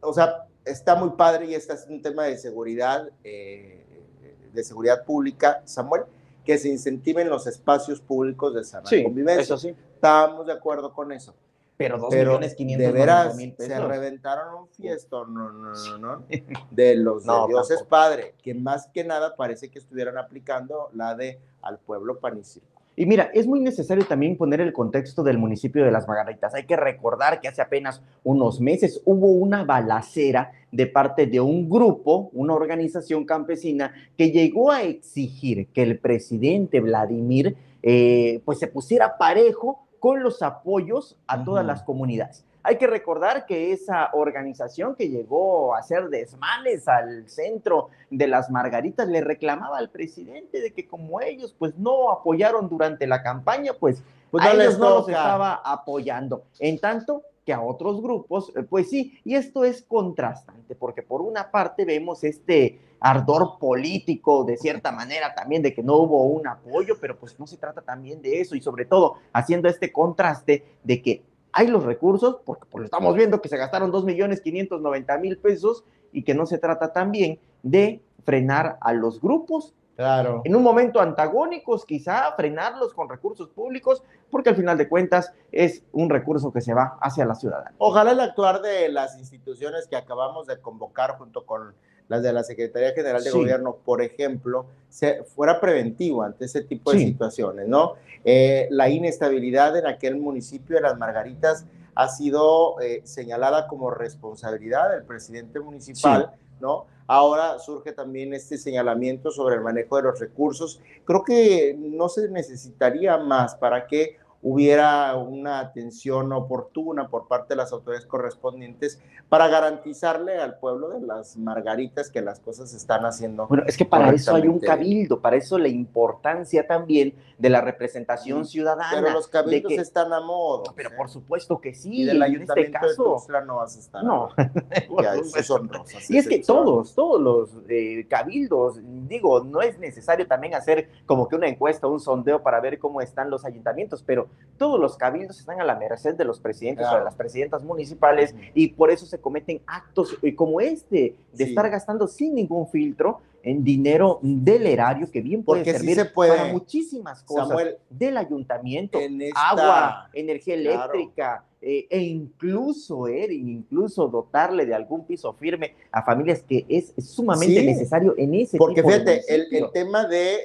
o 0.00 0.12
sea, 0.12 0.46
está 0.64 0.94
muy 0.94 1.10
padre 1.10 1.46
y 1.46 1.54
este 1.54 1.72
es 1.72 1.86
un 1.88 2.02
tema 2.02 2.24
de 2.24 2.38
seguridad, 2.38 3.10
de 3.22 4.64
seguridad 4.64 5.04
pública, 5.04 5.62
Samuel, 5.64 6.02
que 6.44 6.58
se 6.58 6.68
incentiven 6.68 7.28
los 7.28 7.46
espacios 7.46 8.00
públicos 8.00 8.54
de 8.54 8.64
sana 8.64 8.86
sí, 8.88 9.04
Eso 9.28 9.58
sí. 9.58 9.74
Estamos 9.94 10.46
de 10.46 10.52
acuerdo 10.52 10.92
con 10.92 11.12
eso. 11.12 11.34
Pero 11.76 11.98
2 11.98 12.14
millones 12.14 12.54
500 12.54 12.86
de 12.86 12.92
veras, 12.92 13.36
mil 13.36 13.52
pesos. 13.54 13.72
se 13.72 13.80
reventaron 13.80 14.54
un 14.54 14.68
fiestón, 14.68 15.32
no, 15.32 15.50
no, 15.50 15.72
no, 15.72 15.98
no, 15.98 16.24
de 16.70 16.94
los 16.94 17.24
de 17.26 17.32
Dios 17.48 17.70
es 17.70 17.82
Padre, 17.84 18.34
que 18.42 18.52
más 18.52 18.88
que 18.88 19.02
nada 19.02 19.34
parece 19.34 19.70
que 19.70 19.78
estuvieran 19.78 20.18
aplicando 20.18 20.90
la 20.92 21.14
de 21.14 21.40
al 21.62 21.78
pueblo. 21.78 22.18
Y 22.22 22.60
mira, 22.96 23.30
es 23.32 23.46
muy 23.46 23.60
necesario 23.60 24.04
también 24.04 24.36
poner 24.36 24.60
el 24.60 24.72
contexto 24.72 25.22
del 25.22 25.38
municipio 25.38 25.84
de 25.84 25.90
Las 25.90 26.06
Margaritas. 26.06 26.54
Hay 26.54 26.66
que 26.66 26.76
recordar 26.76 27.40
que 27.40 27.48
hace 27.48 27.62
apenas 27.62 28.02
unos 28.24 28.60
meses 28.60 29.00
hubo 29.04 29.28
una 29.28 29.64
balacera 29.64 30.52
de 30.70 30.86
parte 30.86 31.26
de 31.26 31.40
un 31.40 31.68
grupo, 31.68 32.30
una 32.32 32.54
organización 32.54 33.24
campesina, 33.24 33.92
que 34.16 34.30
llegó 34.30 34.70
a 34.70 34.82
exigir 34.82 35.68
que 35.68 35.82
el 35.82 35.98
presidente 35.98 36.80
Vladimir 36.80 37.56
eh, 37.82 38.42
pues 38.44 38.58
se 38.58 38.66
pusiera 38.66 39.16
parejo 39.16 39.86
con 39.98 40.22
los 40.22 40.42
apoyos 40.42 41.16
a 41.26 41.44
todas 41.44 41.64
las 41.64 41.82
comunidades. 41.82 42.44
Hay 42.62 42.76
que 42.76 42.86
recordar 42.86 43.46
que 43.46 43.72
esa 43.72 44.10
organización 44.12 44.94
que 44.94 45.08
llegó 45.08 45.74
a 45.74 45.78
hacer 45.78 46.08
desmanes 46.08 46.86
al 46.88 47.28
centro 47.28 47.88
de 48.10 48.26
las 48.26 48.50
Margaritas 48.50 49.08
le 49.08 49.22
reclamaba 49.22 49.78
al 49.78 49.88
presidente 49.88 50.60
de 50.60 50.72
que 50.72 50.86
como 50.86 51.20
ellos 51.22 51.54
pues 51.58 51.76
no 51.78 52.10
apoyaron 52.10 52.68
durante 52.68 53.06
la 53.06 53.22
campaña, 53.22 53.72
pues, 53.78 54.02
pues 54.30 54.44
a 54.44 54.52
ellos 54.52 54.78
no 54.78 54.90
los 54.90 55.08
estaba 55.08 55.62
apoyando. 55.64 56.44
En 56.58 56.78
tanto 56.78 57.22
que 57.46 57.52
a 57.54 57.62
otros 57.62 58.02
grupos, 58.02 58.52
eh, 58.54 58.62
pues 58.62 58.90
sí, 58.90 59.18
y 59.24 59.34
esto 59.34 59.64
es 59.64 59.82
contrastante, 59.82 60.74
porque 60.74 61.02
por 61.02 61.22
una 61.22 61.50
parte 61.50 61.86
vemos 61.86 62.24
este 62.24 62.78
ardor 63.00 63.58
político, 63.58 64.44
de 64.44 64.58
cierta 64.58 64.92
manera 64.92 65.34
también, 65.34 65.62
de 65.62 65.72
que 65.72 65.82
no 65.82 65.96
hubo 65.96 66.24
un 66.26 66.46
apoyo, 66.46 66.96
pero 67.00 67.18
pues 67.18 67.40
no 67.40 67.46
se 67.46 67.56
trata 67.56 67.80
también 67.80 68.20
de 68.20 68.42
eso, 68.42 68.54
y 68.54 68.60
sobre 68.60 68.84
todo 68.84 69.16
haciendo 69.32 69.68
este 69.68 69.90
contraste 69.90 70.64
de 70.84 71.00
que 71.00 71.22
hay 71.52 71.66
los 71.66 71.84
recursos, 71.84 72.38
porque 72.44 72.66
pues 72.70 72.84
estamos 72.84 73.14
viendo 73.14 73.40
que 73.40 73.48
se 73.48 73.56
gastaron 73.56 73.92
2.590.000 73.92 75.40
pesos 75.40 75.84
y 76.12 76.22
que 76.22 76.34
no 76.34 76.46
se 76.46 76.58
trata 76.58 76.92
también 76.92 77.38
de 77.62 78.00
frenar 78.24 78.78
a 78.80 78.92
los 78.92 79.20
grupos. 79.20 79.74
Claro. 79.96 80.40
En 80.44 80.56
un 80.56 80.62
momento 80.62 81.00
antagónicos, 81.00 81.84
quizá 81.84 82.32
frenarlos 82.34 82.94
con 82.94 83.08
recursos 83.08 83.50
públicos, 83.50 84.02
porque 84.30 84.48
al 84.48 84.56
final 84.56 84.78
de 84.78 84.88
cuentas 84.88 85.34
es 85.52 85.82
un 85.92 86.08
recurso 86.08 86.52
que 86.52 86.62
se 86.62 86.72
va 86.72 86.96
hacia 87.02 87.26
la 87.26 87.34
ciudadanía. 87.34 87.74
Ojalá 87.76 88.12
el 88.12 88.20
actuar 88.20 88.62
de 88.62 88.88
las 88.88 89.18
instituciones 89.18 89.86
que 89.88 89.96
acabamos 89.96 90.46
de 90.46 90.58
convocar 90.58 91.18
junto 91.18 91.44
con 91.44 91.74
las 92.10 92.22
de 92.24 92.32
la 92.32 92.42
Secretaría 92.42 92.92
General 92.92 93.22
de 93.22 93.30
Gobierno, 93.30 93.76
por 93.84 94.02
ejemplo, 94.02 94.66
se, 94.88 95.22
fuera 95.22 95.60
preventivo 95.60 96.24
ante 96.24 96.44
ese 96.44 96.62
tipo 96.62 96.92
de 96.92 96.98
situaciones, 96.98 97.68
¿no? 97.68 97.94
Eh, 98.24 98.66
la 98.70 98.90
inestabilidad 98.90 99.76
en 99.76 99.86
aquel 99.86 100.16
municipio 100.16 100.74
de 100.74 100.82
Las 100.82 100.98
Margaritas 100.98 101.66
ha 101.94 102.08
sido 102.08 102.80
eh, 102.80 103.00
señalada 103.04 103.68
como 103.68 103.92
responsabilidad 103.92 104.90
del 104.90 105.04
presidente 105.04 105.60
municipal, 105.60 106.32
¿no? 106.60 106.86
Ahora 107.06 107.60
surge 107.60 107.92
también 107.92 108.34
este 108.34 108.58
señalamiento 108.58 109.30
sobre 109.30 109.54
el 109.54 109.60
manejo 109.60 109.96
de 109.96 110.02
los 110.02 110.18
recursos. 110.18 110.80
Creo 111.04 111.22
que 111.22 111.76
no 111.78 112.08
se 112.08 112.28
necesitaría 112.28 113.18
más 113.18 113.54
para 113.54 113.86
que 113.86 114.16
hubiera 114.42 115.14
una 115.16 115.60
atención 115.60 116.32
oportuna 116.32 117.08
por 117.08 117.28
parte 117.28 117.50
de 117.50 117.56
las 117.56 117.72
autoridades 117.72 118.06
correspondientes 118.06 119.00
para 119.28 119.48
garantizarle 119.48 120.38
al 120.38 120.58
pueblo 120.58 120.88
de 120.88 121.00
las 121.00 121.36
margaritas 121.36 122.10
que 122.10 122.22
las 122.22 122.40
cosas 122.40 122.70
se 122.70 122.76
están 122.76 123.04
haciendo. 123.04 123.46
Bueno, 123.46 123.64
es 123.66 123.76
que 123.76 123.84
para 123.84 124.10
eso 124.10 124.34
hay 124.34 124.48
un 124.48 124.58
cabildo, 124.58 125.20
para 125.20 125.36
eso 125.36 125.58
la 125.58 125.68
importancia 125.68 126.66
también 126.66 127.14
de 127.38 127.50
la 127.50 127.60
representación 127.60 128.46
ciudadana. 128.46 128.90
Pero 128.92 129.10
los 129.10 129.28
cabildos 129.28 129.72
están 129.72 130.12
a 130.12 130.20
modo. 130.20 130.64
pero 130.74 130.90
¿eh? 130.90 130.94
por 130.96 131.10
supuesto 131.10 131.60
que 131.60 131.74
sí. 131.74 132.02
Y 132.02 132.04
del 132.04 132.22
ayuntamiento 132.22 132.78
en 132.78 132.84
este 132.84 132.96
caso, 132.96 133.24
de 133.28 133.46
no 133.46 133.56
vas 133.56 133.76
a 133.76 133.78
estar. 133.78 134.04
No. 134.04 134.30
son 135.42 135.68
rosas. 135.68 136.10
Y 136.10 136.18
es 136.18 136.26
que 136.26 136.38
todos, 136.40 136.94
todos 136.94 137.20
los 137.20 137.50
eh, 137.68 138.06
cabildos, 138.08 138.80
digo, 139.06 139.44
no 139.44 139.60
es 139.60 139.78
necesario 139.78 140.26
también 140.26 140.54
hacer 140.54 140.88
como 141.06 141.28
que 141.28 141.36
una 141.36 141.48
encuesta, 141.48 141.86
un 141.86 142.00
sondeo 142.00 142.42
para 142.42 142.60
ver 142.60 142.78
cómo 142.78 143.00
están 143.00 143.30
los 143.30 143.44
ayuntamientos, 143.44 144.02
pero 144.02 144.29
todos 144.60 144.78
los 144.78 144.98
cabildos 144.98 145.40
están 145.40 145.58
a 145.58 145.64
la 145.64 145.74
merced 145.74 146.14
de 146.16 146.26
los 146.26 146.38
presidentes 146.38 146.86
o 146.86 146.98
de 146.98 147.02
las 147.02 147.14
presidentas 147.14 147.64
municipales 147.64 148.34
y 148.52 148.68
por 148.68 148.90
eso 148.90 149.06
se 149.06 149.18
cometen 149.18 149.62
actos 149.66 150.18
eh, 150.20 150.34
como 150.34 150.60
este, 150.60 151.16
de 151.32 151.44
estar 151.44 151.70
gastando 151.70 152.06
sin 152.06 152.34
ningún 152.34 152.68
filtro 152.68 153.22
en 153.42 153.64
dinero 153.64 154.18
del 154.20 154.66
erario 154.66 155.10
que 155.10 155.22
bien 155.22 155.42
puede 155.42 155.64
servir 155.64 156.12
para 156.14 156.52
muchísimas 156.52 157.22
cosas 157.22 157.56
del 157.88 158.18
ayuntamiento, 158.18 158.98
agua, 159.34 160.10
energía 160.12 160.56
eléctrica, 160.56 161.42
eh, 161.62 161.86
e 161.88 162.00
incluso, 162.00 163.08
eh, 163.08 163.32
incluso 163.32 164.08
dotarle 164.08 164.66
de 164.66 164.74
algún 164.74 165.06
piso 165.06 165.32
firme 165.32 165.74
a 165.90 166.02
familias 166.02 166.42
que 166.46 166.66
es 166.68 166.92
sumamente 166.98 167.62
necesario 167.62 168.14
en 168.18 168.34
ese 168.34 168.58
Porque 168.58 168.82
fíjate, 168.82 169.22
el, 169.26 169.46
el, 169.50 169.70
tema 169.72 170.06
de 170.06 170.38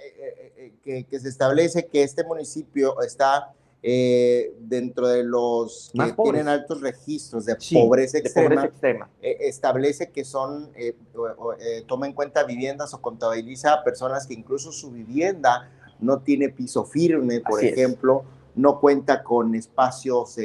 que, 0.82 1.04
que, 1.04 1.20
se 1.20 1.28
establece 1.28 1.86
que 1.86 2.04
este 2.04 2.24
municipio 2.24 3.02
está 3.02 3.54
eh, 3.88 4.52
dentro 4.62 5.08
de 5.08 5.24
los 5.24 5.92
que 5.94 6.12
tienen 6.24 6.48
altos 6.48 6.82
registros 6.82 7.46
de, 7.46 7.56
pobreza, 7.72 8.18
extrema, 8.18 8.68
eh, 9.22 9.38
establece 9.42 10.10
que 10.10 10.26
son, 10.26 10.72
eh, 10.76 10.96
toma 11.86 12.08
en 12.08 12.14
cuenta 12.14 12.44
viviendas 12.46 12.96
o 12.96 13.02
contabiliza 13.04 13.74
a 13.74 13.84
personas 13.84 14.26
que 14.26 14.34
incluso 14.34 14.72
su 14.72 14.90
vivienda 14.90 15.70
no 16.00 16.18
tiene 16.22 16.50
piso 16.50 16.84
firme, 16.84 17.42
por 17.42 17.64
ejemplo, 17.64 18.24
no 18.56 18.80
cuenta 18.80 19.22
con 19.22 19.54
espacios 19.54 20.36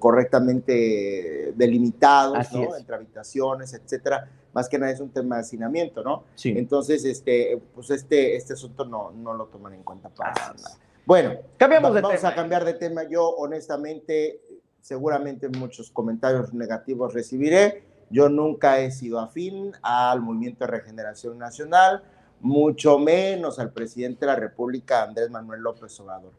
correctamente 0.00 1.52
delimitados, 1.54 2.48
Entre 2.52 2.96
habitaciones, 2.96 3.74
etcétera. 3.74 4.28
Más 4.52 4.68
que 4.68 4.76
nada 4.76 4.90
es 4.90 4.98
un 4.98 5.10
tema 5.10 5.36
de 5.36 5.42
hacinamiento, 5.42 6.02
¿no? 6.02 6.24
Entonces, 6.42 7.04
este, 7.04 7.62
pues 7.76 7.90
este, 7.90 8.34
este 8.34 8.54
asunto 8.54 8.84
no, 8.84 9.12
no 9.12 9.34
lo 9.34 9.46
toman 9.46 9.74
en 9.74 9.84
cuenta 9.84 10.08
para 10.08 10.32
nada. 10.32 10.78
Bueno, 11.04 11.34
cambiamos 11.56 11.94
de 11.94 12.00
vamos 12.00 12.24
a 12.24 12.34
cambiar 12.34 12.64
de 12.64 12.74
tema. 12.74 13.02
Yo, 13.04 13.28
honestamente, 13.28 14.40
seguramente 14.80 15.48
muchos 15.48 15.90
comentarios 15.90 16.54
negativos 16.54 17.12
recibiré. 17.12 17.82
Yo 18.08 18.28
nunca 18.28 18.78
he 18.78 18.90
sido 18.90 19.18
afín 19.18 19.72
al 19.82 20.20
Movimiento 20.20 20.64
de 20.64 20.70
Regeneración 20.70 21.38
Nacional, 21.38 22.04
mucho 22.40 22.98
menos 22.98 23.58
al 23.58 23.72
presidente 23.72 24.20
de 24.20 24.32
la 24.32 24.36
República, 24.36 25.02
Andrés 25.02 25.30
Manuel 25.30 25.62
López 25.62 25.98
Obrador. 25.98 26.32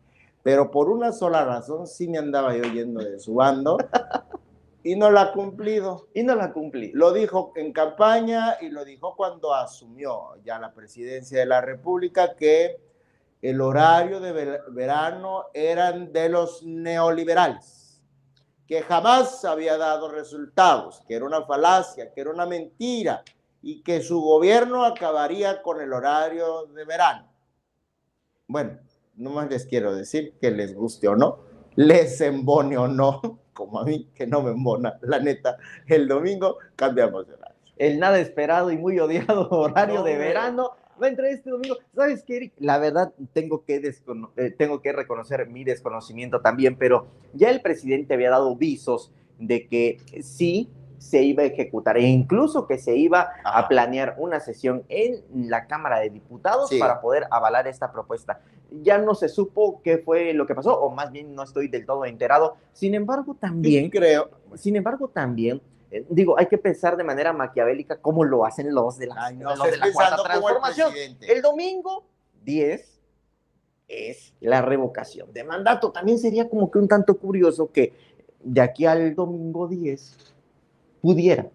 Pero 0.43 0.71
por 0.71 0.89
una 0.89 1.11
sola 1.11 1.43
razón 1.43 1.87
sí 1.87 2.07
me 2.07 2.17
andaba 2.17 2.55
yo 2.55 2.63
yendo 2.63 3.01
de 3.01 3.19
su 3.19 3.33
bando 3.33 3.77
y 4.83 4.95
no 4.95 5.09
la 5.09 5.21
ha 5.21 5.31
cumplido. 5.33 6.07
Y 6.13 6.23
no 6.23 6.35
la 6.35 6.45
ha 6.45 6.53
cumplido. 6.53 6.91
Lo 6.95 7.11
dijo 7.11 7.51
en 7.55 7.73
campaña 7.73 8.57
y 8.61 8.69
lo 8.69 8.85
dijo 8.85 9.15
cuando 9.15 9.53
asumió 9.53 10.35
ya 10.45 10.59
la 10.59 10.73
presidencia 10.73 11.39
de 11.39 11.45
la 11.47 11.59
República 11.59 12.35
que 12.35 12.92
el 13.43 13.59
horario 13.59 14.21
de 14.21 14.61
verano 14.69 15.47
eran 15.53 16.13
de 16.13 16.29
los 16.29 16.63
neoliberales, 16.63 18.01
que 18.65 18.81
jamás 18.81 19.43
había 19.43 19.77
dado 19.77 20.09
resultados, 20.09 21.03
que 21.05 21.15
era 21.15 21.25
una 21.25 21.43
falacia, 21.43 22.13
que 22.13 22.21
era 22.21 22.31
una 22.31 22.45
mentira 22.45 23.21
y 23.61 23.83
que 23.83 24.01
su 24.01 24.21
gobierno 24.21 24.85
acabaría 24.85 25.61
con 25.61 25.81
el 25.81 25.91
horario 25.91 26.67
de 26.67 26.85
verano. 26.85 27.29
Bueno, 28.47 28.79
no 29.15 29.31
más 29.31 29.49
les 29.49 29.65
quiero 29.65 29.93
decir 29.93 30.37
que 30.39 30.49
les 30.49 30.73
guste 30.73 31.09
o 31.09 31.17
no, 31.17 31.39
les 31.75 32.21
embone 32.21 32.77
o 32.77 32.87
no, 32.87 33.41
como 33.53 33.79
a 33.79 33.83
mí, 33.83 34.09
que 34.15 34.25
no 34.25 34.41
me 34.41 34.51
embona, 34.51 34.97
la 35.01 35.19
neta, 35.19 35.57
el 35.85 36.07
domingo 36.07 36.59
cambiamos 36.77 37.27
de. 37.27 37.42
El 37.77 37.99
nada 37.99 38.19
esperado 38.19 38.71
y 38.71 38.77
muy 38.77 38.99
odiado 38.99 39.49
horario 39.51 40.03
de 40.03 40.17
verano 40.17 40.71
va 41.01 41.07
a 41.07 41.09
entrar 41.09 41.29
este 41.31 41.49
domingo. 41.49 41.77
¿Sabes 41.95 42.23
qué, 42.23 42.37
Eric? 42.37 42.53
La 42.59 42.77
verdad, 42.77 43.13
tengo 43.33 43.65
que, 43.65 43.75
eh, 44.37 44.51
tengo 44.51 44.81
que 44.81 44.91
reconocer 44.93 45.47
mi 45.47 45.63
desconocimiento 45.63 46.41
también, 46.41 46.77
pero 46.77 47.07
ya 47.33 47.49
el 47.49 47.61
presidente 47.61 48.13
había 48.13 48.29
dado 48.29 48.55
visos 48.55 49.11
de 49.39 49.67
que 49.67 49.97
sí 50.21 50.69
se 50.99 51.21
iba 51.21 51.43
a 51.43 51.47
ejecutar 51.47 51.97
e 51.97 52.03
incluso 52.03 52.65
que 52.65 52.77
se 52.77 52.95
iba 52.95 53.31
a 53.43 53.67
planear 53.67 54.15
una 54.19 54.39
sesión 54.39 54.83
en 54.87 55.21
la 55.49 55.67
Cámara 55.67 55.99
de 55.99 56.09
Diputados 56.09 56.69
Sí. 56.69 56.79
para 56.79 57.01
poder 57.01 57.25
avalar 57.29 57.67
esta 57.67 57.91
propuesta. 57.91 58.39
Ya 58.81 58.97
no 58.99 59.13
se 59.13 59.27
supo 59.27 59.81
qué 59.83 59.97
fue 59.97 60.33
lo 60.33 60.45
que 60.47 60.55
pasó, 60.55 60.79
o 60.79 60.91
más 60.91 61.11
bien 61.11 61.35
no 61.35 61.43
estoy 61.43 61.67
del 61.67 61.85
todo 61.85 62.05
enterado. 62.05 62.55
Sin 62.71 62.95
embargo, 62.95 63.35
también 63.37 63.89
creo. 63.89 64.29
sin 64.55 64.75
embargo, 64.77 65.09
también, 65.09 65.61
eh, 65.93 66.05
digo, 66.09 66.39
hay 66.39 66.47
que 66.47 66.57
pensar 66.57 66.97
de 66.97 67.03
manera 67.03 67.33
maquiavélica 67.33 68.01
cómo 68.01 68.23
lo 68.23 68.45
hacen 68.45 68.73
los 68.73 68.97
de 68.97 69.05
la, 69.05 69.25
Ay, 69.27 69.37
no, 69.37 69.55
los 69.55 69.67
estés 69.67 69.79
de 69.79 69.87
la 69.87 69.93
cuarta 69.93 70.15
el 70.15 70.23
transformación. 70.23 70.93
El 71.21 71.41
domingo 71.43 72.05
10 72.43 72.99
es 73.87 74.33
la 74.39 74.63
revocación 74.63 75.31
de 75.31 75.43
mandato. 75.43 75.91
También 75.91 76.17
sería 76.17 76.49
como 76.49 76.71
que 76.71 76.79
un 76.79 76.87
tanto 76.87 77.15
curioso 77.19 77.71
que 77.71 77.93
de 78.43 78.59
aquí 78.61 78.87
al 78.87 79.13
domingo 79.13 79.67
10 79.67 80.33
pudiera, 80.99 81.47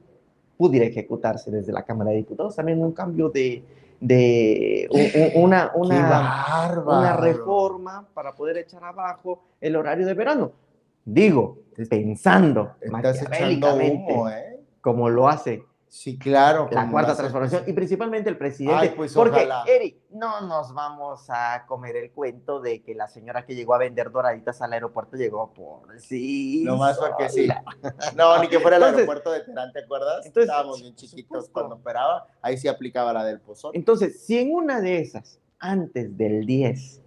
pudiera 0.57 0.87
ejecutarse 0.87 1.51
desde 1.51 1.73
la 1.73 1.85
Cámara 1.85 2.11
de 2.11 2.19
Diputados 2.19 2.55
también 2.55 2.81
un 2.81 2.93
cambio 2.93 3.31
de, 3.31 3.65
de 3.99 5.33
una, 5.35 5.73
una 5.75 7.17
reforma 7.17 8.07
para 8.15 8.37
poder 8.37 8.59
echar 8.59 8.85
abajo 8.85 9.43
el 9.61 9.75
horario 9.75 10.07
de 10.07 10.15
verano. 10.15 10.53
Digo, 11.11 11.59
pensando 11.89 12.73
Estás 12.83 13.17
echando 13.23 13.29
maquiavélicamente, 13.31 14.13
humo, 14.13 14.29
¿eh? 14.29 14.61
como 14.83 15.09
lo 15.09 15.27
hace 15.29 15.65
Sí, 15.91 16.19
claro. 16.19 16.69
la 16.71 16.91
cuarta 16.91 17.13
lo 17.13 17.17
transformación 17.17 17.63
y 17.67 17.73
principalmente 17.73 18.29
el 18.29 18.37
presidente. 18.37 18.77
Ay, 18.79 18.93
pues, 18.95 19.15
porque, 19.15 19.37
ojalá. 19.37 19.65
Eri, 19.67 19.99
no 20.11 20.43
nos 20.43 20.75
vamos 20.75 21.25
a 21.31 21.65
comer 21.67 21.97
el 21.97 22.11
cuento 22.11 22.61
de 22.61 22.83
que 22.83 22.95
la 22.95 23.09
señora 23.09 23.47
que 23.47 23.55
llegó 23.55 23.75
a 23.75 23.79
vender 23.79 24.11
doraditas 24.11 24.61
al 24.61 24.75
aeropuerto 24.75 25.17
llegó 25.17 25.55
por 25.55 25.99
sí. 25.99 26.63
Nomás 26.67 26.99
porque 26.99 27.31
sí. 27.31 27.49
No, 28.17 28.39
ni 28.39 28.49
que 28.49 28.61
fuera 28.61 28.77
el 28.77 28.83
Entonces- 28.83 28.99
aeropuerto 29.09 29.33
de 29.33 29.41
Terán, 29.41 29.73
¿te 29.73 29.83
acuerdas? 29.83 30.27
Entonces, 30.27 30.51
Estábamos 30.51 30.83
bien 30.83 30.95
chiquitos 30.95 31.47
supuesto. 31.47 31.53
cuando 31.55 31.77
operaba. 31.77 32.27
Ahí 32.43 32.59
sí 32.59 32.69
aplicaba 32.69 33.15
la 33.15 33.25
del 33.25 33.41
pozón. 33.41 33.71
Entonces, 33.75 34.27
si 34.27 34.37
en 34.39 34.53
una 34.55 34.83
de 34.83 34.99
esas, 34.99 35.41
antes 35.59 36.15
del 36.19 36.45
10, 36.45 37.01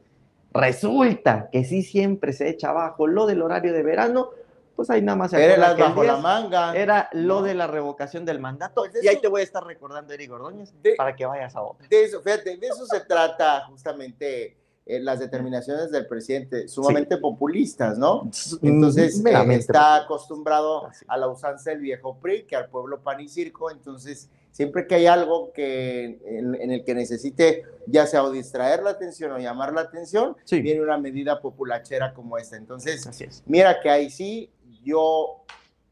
resulta 0.53 1.50
que 1.51 1.63
sí 1.65 1.81
siempre 1.84 2.34
se 2.34 2.50
echa 2.50 2.70
abajo 2.70 3.08
lo 3.08 3.25
del 3.25 3.41
horario 3.41 3.74
de 3.74 3.84
verano, 3.84 4.29
pues 4.75 4.89
ahí 4.89 5.01
nada 5.01 5.15
más 5.17 5.31
se 5.31 5.43
Era 5.43 5.58
las 5.58 5.77
bajo 5.77 6.03
la 6.03 6.13
10 6.13 6.24
manga. 6.24 6.75
Era 6.75 7.10
lo 7.13 7.36
No. 7.39 7.41
de 7.43 7.53
la 7.53 7.67
revocación 7.67 8.25
del 8.25 8.39
mandato. 8.39 8.81
Pues 8.89 9.03
y 9.03 9.08
ahí 9.08 9.20
te 9.20 9.27
voy 9.27 9.41
a 9.41 9.43
estar 9.43 9.63
recordando, 9.63 10.13
Eri 10.13 10.27
Gordóñez, 10.27 10.74
De- 10.81 10.96
para 10.96 11.15
que 11.15 11.25
vayas 11.25 11.55
a 11.55 11.62
otra. 11.62 11.88
De 11.88 12.03
eso, 12.03 12.22
fíjate, 12.22 12.58
de 12.58 12.67
eso 12.67 12.86
se 12.86 13.01
trata 13.01 13.65
justamente 13.67 14.58
eh, 14.85 15.00
las 15.00 15.19
determinaciones 15.19 15.91
del 15.91 16.07
presidente, 16.07 16.67
sumamente 16.67 17.17
populistas, 17.17 17.97
¿no? 17.97 18.29
Entonces, 18.61 19.23
eh, 19.25 19.53
está 19.53 19.97
acostumbrado 19.97 20.89
a 21.07 21.17
la 21.17 21.27
usanza 21.27 21.69
del 21.69 21.79
viejo 21.79 22.17
PRI, 22.17 22.43
que 22.43 22.55
al 22.55 22.67
pueblo 22.69 23.00
pan 23.01 23.19
y 23.21 23.27
circo. 23.27 23.69
Entonces, 23.69 24.27
siempre 24.51 24.88
que 24.88 24.95
hay 24.95 25.05
algo 25.05 25.51
que, 25.53 26.19
en, 26.25 26.55
en 26.55 26.71
el 26.71 26.83
que 26.83 26.95
necesite, 26.95 27.63
ya 27.85 28.07
sea 28.07 28.23
o 28.23 28.31
distraer 28.31 28.81
la 28.83 28.89
atención 28.91 29.31
o 29.31 29.38
llamar 29.38 29.71
la 29.73 29.81
atención, 29.81 30.35
Sí. 30.45 30.61
viene 30.61 30.81
una 30.81 30.97
medida 30.97 31.41
populachera 31.41 32.13
como 32.13 32.38
esta. 32.38 32.57
Entonces, 32.57 33.05
es. 33.21 33.43
mira 33.45 33.79
que 33.81 33.89
ahí 33.89 34.09
sí, 34.09 34.50
yo, 34.83 35.43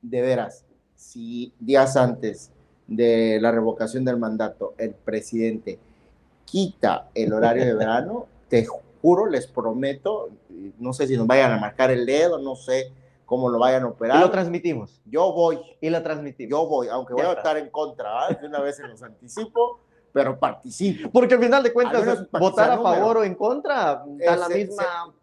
de 0.02 0.22
veras, 0.22 0.66
si 0.96 1.54
días 1.60 1.96
antes 1.96 2.52
de 2.88 3.38
la 3.40 3.52
revocación 3.52 4.04
del 4.04 4.18
mandato, 4.18 4.74
el 4.80 4.96
presidente 4.96 5.78
quita 6.46 7.08
el 7.14 7.32
horario 7.34 7.64
de 7.66 7.76
verano, 7.76 8.26
te 8.50 8.66
juro, 9.02 9.26
les 9.28 9.48
prometo, 9.48 10.30
no 10.80 10.92
sé 10.94 11.08
si 11.08 11.16
nos 11.16 11.28
vayan 11.28 11.52
a 11.54 11.58
marcar 11.58 11.92
el 11.92 12.06
dedo, 12.06 12.38
no 12.40 12.56
sé 12.56 12.92
cómo 13.26 13.48
lo 13.50 13.60
vayan 13.60 13.84
a 13.84 13.86
Y 13.86 13.90
lo 13.90 13.94
operar. 13.94 14.32
transmitimos. 14.32 15.02
Yo 15.06 15.32
voy, 15.32 15.60
Y 15.80 15.90
lo 15.90 16.02
transmitimos. 16.02 16.50
yo 16.50 16.66
voy, 16.68 16.88
aunque 16.90 17.14
voy 17.14 17.24
a 17.24 17.34
estar 17.34 17.58
en 17.58 17.70
contra, 17.70 18.26
¿ah? 18.26 18.34
de 18.34 18.48
una 18.48 18.60
vez 18.60 18.76
se 18.78 18.88
los 18.88 19.02
anticipo, 19.04 19.80
pero 20.12 20.38
participo. 20.40 21.10
Porque 21.12 21.36
al 21.36 21.40
final 21.40 21.62
de 21.64 21.72
cuentas, 21.72 22.30
votar 22.32 22.72
a 22.72 22.78
favor 22.78 23.00
número. 23.00 23.20
o 23.20 23.24
en 23.24 23.36
contra 23.36 24.04
da 24.18 24.36
la 24.36 24.48
Ese- 24.48 24.56
misma 24.66 25.14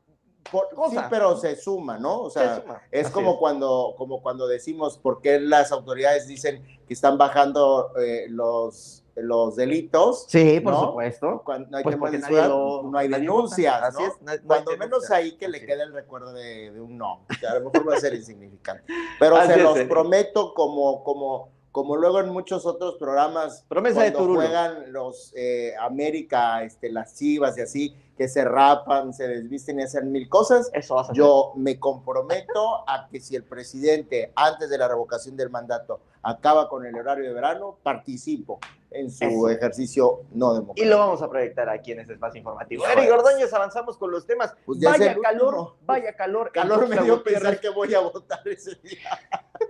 Por- 0.51 0.69
cosa. 0.77 1.01
Sí, 1.03 1.07
pero 1.11 1.37
se 1.37 1.57
suma, 1.57 1.99
¿no? 1.99 2.21
O 2.23 2.31
sea, 2.31 2.57
se. 2.57 2.63
Es 3.01 3.07
Así 3.07 3.13
como 3.13 3.37
cuando, 3.41 3.95
como 3.99 4.23
cuando 4.23 4.47
decimos 4.47 4.97
por 4.97 5.21
qué 5.21 5.41
las 5.41 5.73
autoridades 5.73 6.29
dicen 6.29 6.63
que 6.87 6.95
están 6.95 7.19
bajando 7.19 7.91
eh, 8.01 8.27
los, 8.29 9.03
los 9.17 9.57
delitos. 9.57 10.27
Sí, 10.29 10.61
por 10.61 10.73
¿no? 10.75 10.81
supuesto. 10.89 11.43
Cuando 11.45 11.69
no 11.71 11.77
hay, 11.79 11.83
Pues 11.83 11.95
temas 11.97 12.11
porque 12.11 12.17
de 12.19 12.23
nadie 12.23 12.37
seguridad, 12.37 12.57
lo- 12.83 12.91
no 12.91 12.99
hay 12.99 13.09
denuncias, 13.09 13.75
vota. 13.75 13.87
Así 13.89 14.03
¿no? 14.03 14.09
es, 14.09 14.15
no 14.21 14.25
no 14.27 14.31
hay 14.33 14.39
Cuando 14.47 14.77
menos 14.77 15.11
ahí 15.11 15.33
que 15.37 15.49
le 15.49 15.65
quede 15.65 15.83
el 15.83 15.93
recuerdo 15.93 16.33
de, 16.33 16.71
de 16.71 16.81
un 16.81 16.97
no, 16.99 17.25
que 17.41 17.47
a 17.47 17.55
lo 17.59 17.71
mejor 17.71 17.89
va 17.91 17.95
a 17.97 18.01
ser 18.01 18.15
insignificante. 18.15 18.85
Pero 19.19 19.37
Así 19.37 19.53
se 19.53 19.63
los 19.63 19.77
Eric. 19.77 19.89
prometo 19.89 20.53
como, 20.55 21.03
como, 21.03 21.49
como 21.77 21.95
luego 21.95 22.21
en 22.21 22.31
muchos 22.31 22.65
otros 22.65 22.95
programas, 22.95 23.63
Promesa 23.69 24.03
de 24.03 24.11
Turulo. 24.11 24.41
juegan 24.41 24.91
los 24.95 25.35
eh, 25.37 25.75
América, 25.79 26.63
este, 26.63 26.91
las 26.91 27.15
Chivas 27.15 27.59
y 27.59 27.61
así, 27.61 27.95
que 28.17 28.29
se 28.29 28.47
rapan, 28.47 29.13
se 29.13 29.29
desvisten 29.29 29.79
y 29.81 29.83
hacen 29.83 30.11
mil 30.11 30.27
cosas, 30.27 30.71
Eso 30.73 30.95
vas 30.95 31.11
a 31.11 31.13
hacer. 31.13 31.17
yo 31.23 31.53
me 31.55 31.79
comprometo 31.79 32.89
a 32.89 33.07
que 33.11 33.21
si 33.21 33.37
el 33.37 33.45
presidente, 33.45 34.33
antes 34.37 34.71
de 34.71 34.79
la 34.79 34.89
revocación 34.89 35.37
del 35.37 35.51
mandato, 35.51 36.01
acaba 36.23 36.67
con 36.71 36.87
el 36.87 36.95
horario 36.97 37.25
de 37.29 37.35
verano, 37.35 37.77
participo 37.83 38.59
en 38.91 39.11
su 39.11 39.25
Eso. 39.25 39.51
ejercicio 39.51 40.21
no 40.33 40.53
Y 40.53 40.55
democrático. 40.55 40.89
lo 40.89 40.99
vamos 40.99 41.21
a 41.21 41.29
proyectar 41.29 41.69
aquí 41.69 41.93
en 41.93 42.01
este 42.01 42.15
espacio 42.15 42.39
informativo. 42.39 42.87
Eric 42.87 43.13
Ordóñez, 43.13 43.53
avanzamos 43.53 43.99
con 43.99 44.11
los 44.11 44.25
temas. 44.27 44.55
Pues 44.65 44.81
ya 44.81 44.93
es 44.93 44.99
vaya 44.99 45.17
calor, 45.21 45.75
vaya 45.85 46.15
calor. 46.15 46.51
Calor 46.53 46.89
me 46.89 47.03
dio 47.03 47.23
pensar 47.23 47.61
que 47.61 47.69
voy 47.69 47.93
a 47.93 48.01
votar 48.01 48.41
ese 48.49 48.77
día. 48.77 49.11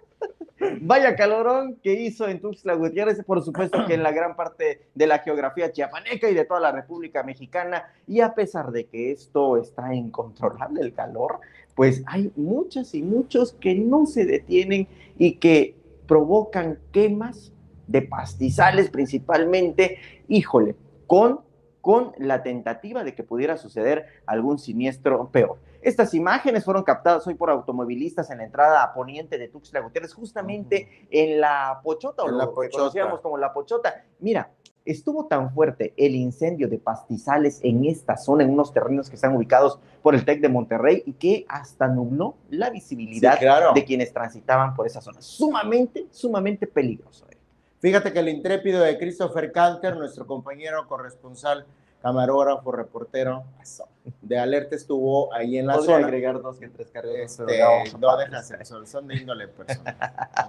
Vaya 0.81 1.17
calorón 1.17 1.77
que 1.83 1.93
hizo 1.93 2.29
en 2.29 2.41
Tuxtla 2.41 2.75
Gutiérrez, 2.75 3.23
por 3.25 3.43
supuesto 3.43 3.87
que 3.87 3.95
en 3.95 4.03
la 4.03 4.13
gran 4.13 4.37
parte 4.37 4.89
de 4.95 5.07
la 5.07 5.19
geografía 5.21 5.73
chiapaneca 5.73 6.29
y 6.29 6.35
de 6.35 6.45
toda 6.45 6.61
la 6.61 6.73
República 6.73 7.23
Mexicana, 7.23 7.85
y 8.07 8.21
a 8.21 8.35
pesar 8.35 8.71
de 8.71 8.87
que 8.87 9.13
esto 9.13 9.57
está 9.57 9.95
incontrolable, 9.95 10.81
el 10.81 10.95
calor, 10.95 11.41
pues 11.75 12.03
hay 12.07 12.33
muchas 12.37 12.95
y 12.95 13.03
muchos 13.03 13.53
que 13.53 13.75
no 13.75 14.07
se 14.07 14.25
detienen 14.25 14.89
y 15.19 15.37
que 15.37 15.77
provocan 16.07 16.79
quemas 16.93 17.53
de 17.87 18.03
pastizales 18.03 18.91
principalmente, 18.91 19.99
híjole, 20.29 20.75
con, 21.07 21.41
con 21.81 22.13
la 22.19 22.43
tentativa 22.43 23.05
de 23.05 23.15
que 23.15 23.23
pudiera 23.23 23.57
suceder 23.57 24.07
algún 24.27 24.59
siniestro 24.59 25.29
peor. 25.31 25.59
Estas 25.87 26.15
imágenes 26.15 26.65
fueron 26.65 26.83
captadas 26.83 27.25
hoy 27.29 27.35
por 27.35 27.49
automovilistas 27.49 28.29
en 28.33 28.39
la 28.39 28.45
entrada 28.45 28.83
a 28.83 28.93
poniente 28.93 29.39
de 29.39 29.47
Tuxtla 29.47 29.79
Gutiérrez, 29.79 30.13
justamente 30.15 31.07
en 31.13 31.41
la 31.41 31.79
Pochota, 31.85 32.25
o 32.25 32.29
lo 32.29 32.53
que 32.55 32.71
conocíamos 32.71 33.21
como 33.21 33.39
la 33.39 33.53
Pochota. 33.53 34.03
Mira, 34.19 34.51
estuvo 34.85 35.27
tan 35.27 35.53
fuerte 35.55 35.95
el 35.97 36.17
incendio 36.17 36.67
de 36.69 36.79
pastizales 36.79 37.61
en 37.63 37.85
esta 37.85 38.17
zona, 38.17 38.43
en 38.43 38.51
unos 38.51 38.73
terrenos 38.73 39.09
que 39.09 39.15
están 39.15 39.37
ubicados 39.37 39.79
por 40.03 40.17
el 40.17 40.25
TEC 40.25 40.41
de 40.41 40.49
Monterrey 40.49 41.05
y 41.07 41.13
que 41.13 41.47
hasta 41.49 41.87
nubló 41.87 42.35
la 42.51 42.69
visibilidad 42.71 43.35
Sí, 43.35 43.39
claro. 43.39 43.73
de 43.73 43.85
quienes 43.85 44.13
transitaban 44.13 44.75
por 44.75 44.89
esa 44.89 45.01
zona. 45.01 45.23
Sumamente, 45.23 46.07
sumamente 46.11 46.67
peligroso. 46.67 47.27
eh. 47.31 47.37
Fíjate 47.79 48.13
que 48.13 48.19
el 48.19 48.29
intrépido 48.29 48.81
de 48.81 48.99
Christopher 48.99 49.53
Canter, 49.53 49.97
nuestro 49.97 50.27
compañero 50.27 50.89
corresponsal, 50.89 51.65
camarógrafo, 52.07 52.71
reportero 52.71 53.43
de 54.23 54.39
alerta, 54.39 54.77
estuvo 54.77 55.33
ahí 55.35 55.59
en 55.59 55.67
la 55.67 55.75
Podría 55.75 55.97
zona. 55.97 56.07
agregar 56.07 56.41
dos 56.41 56.57
que 56.57 56.69
tres 56.69 56.89
carreras. 56.93 57.33
Este, 57.33 57.59
no 57.99 58.07
parar. 58.07 58.31
dejas 58.31 58.51
eso, 58.53 58.87
son 58.87 59.09
de 59.09 59.17
índole 59.17 59.49
personal, 59.49 59.97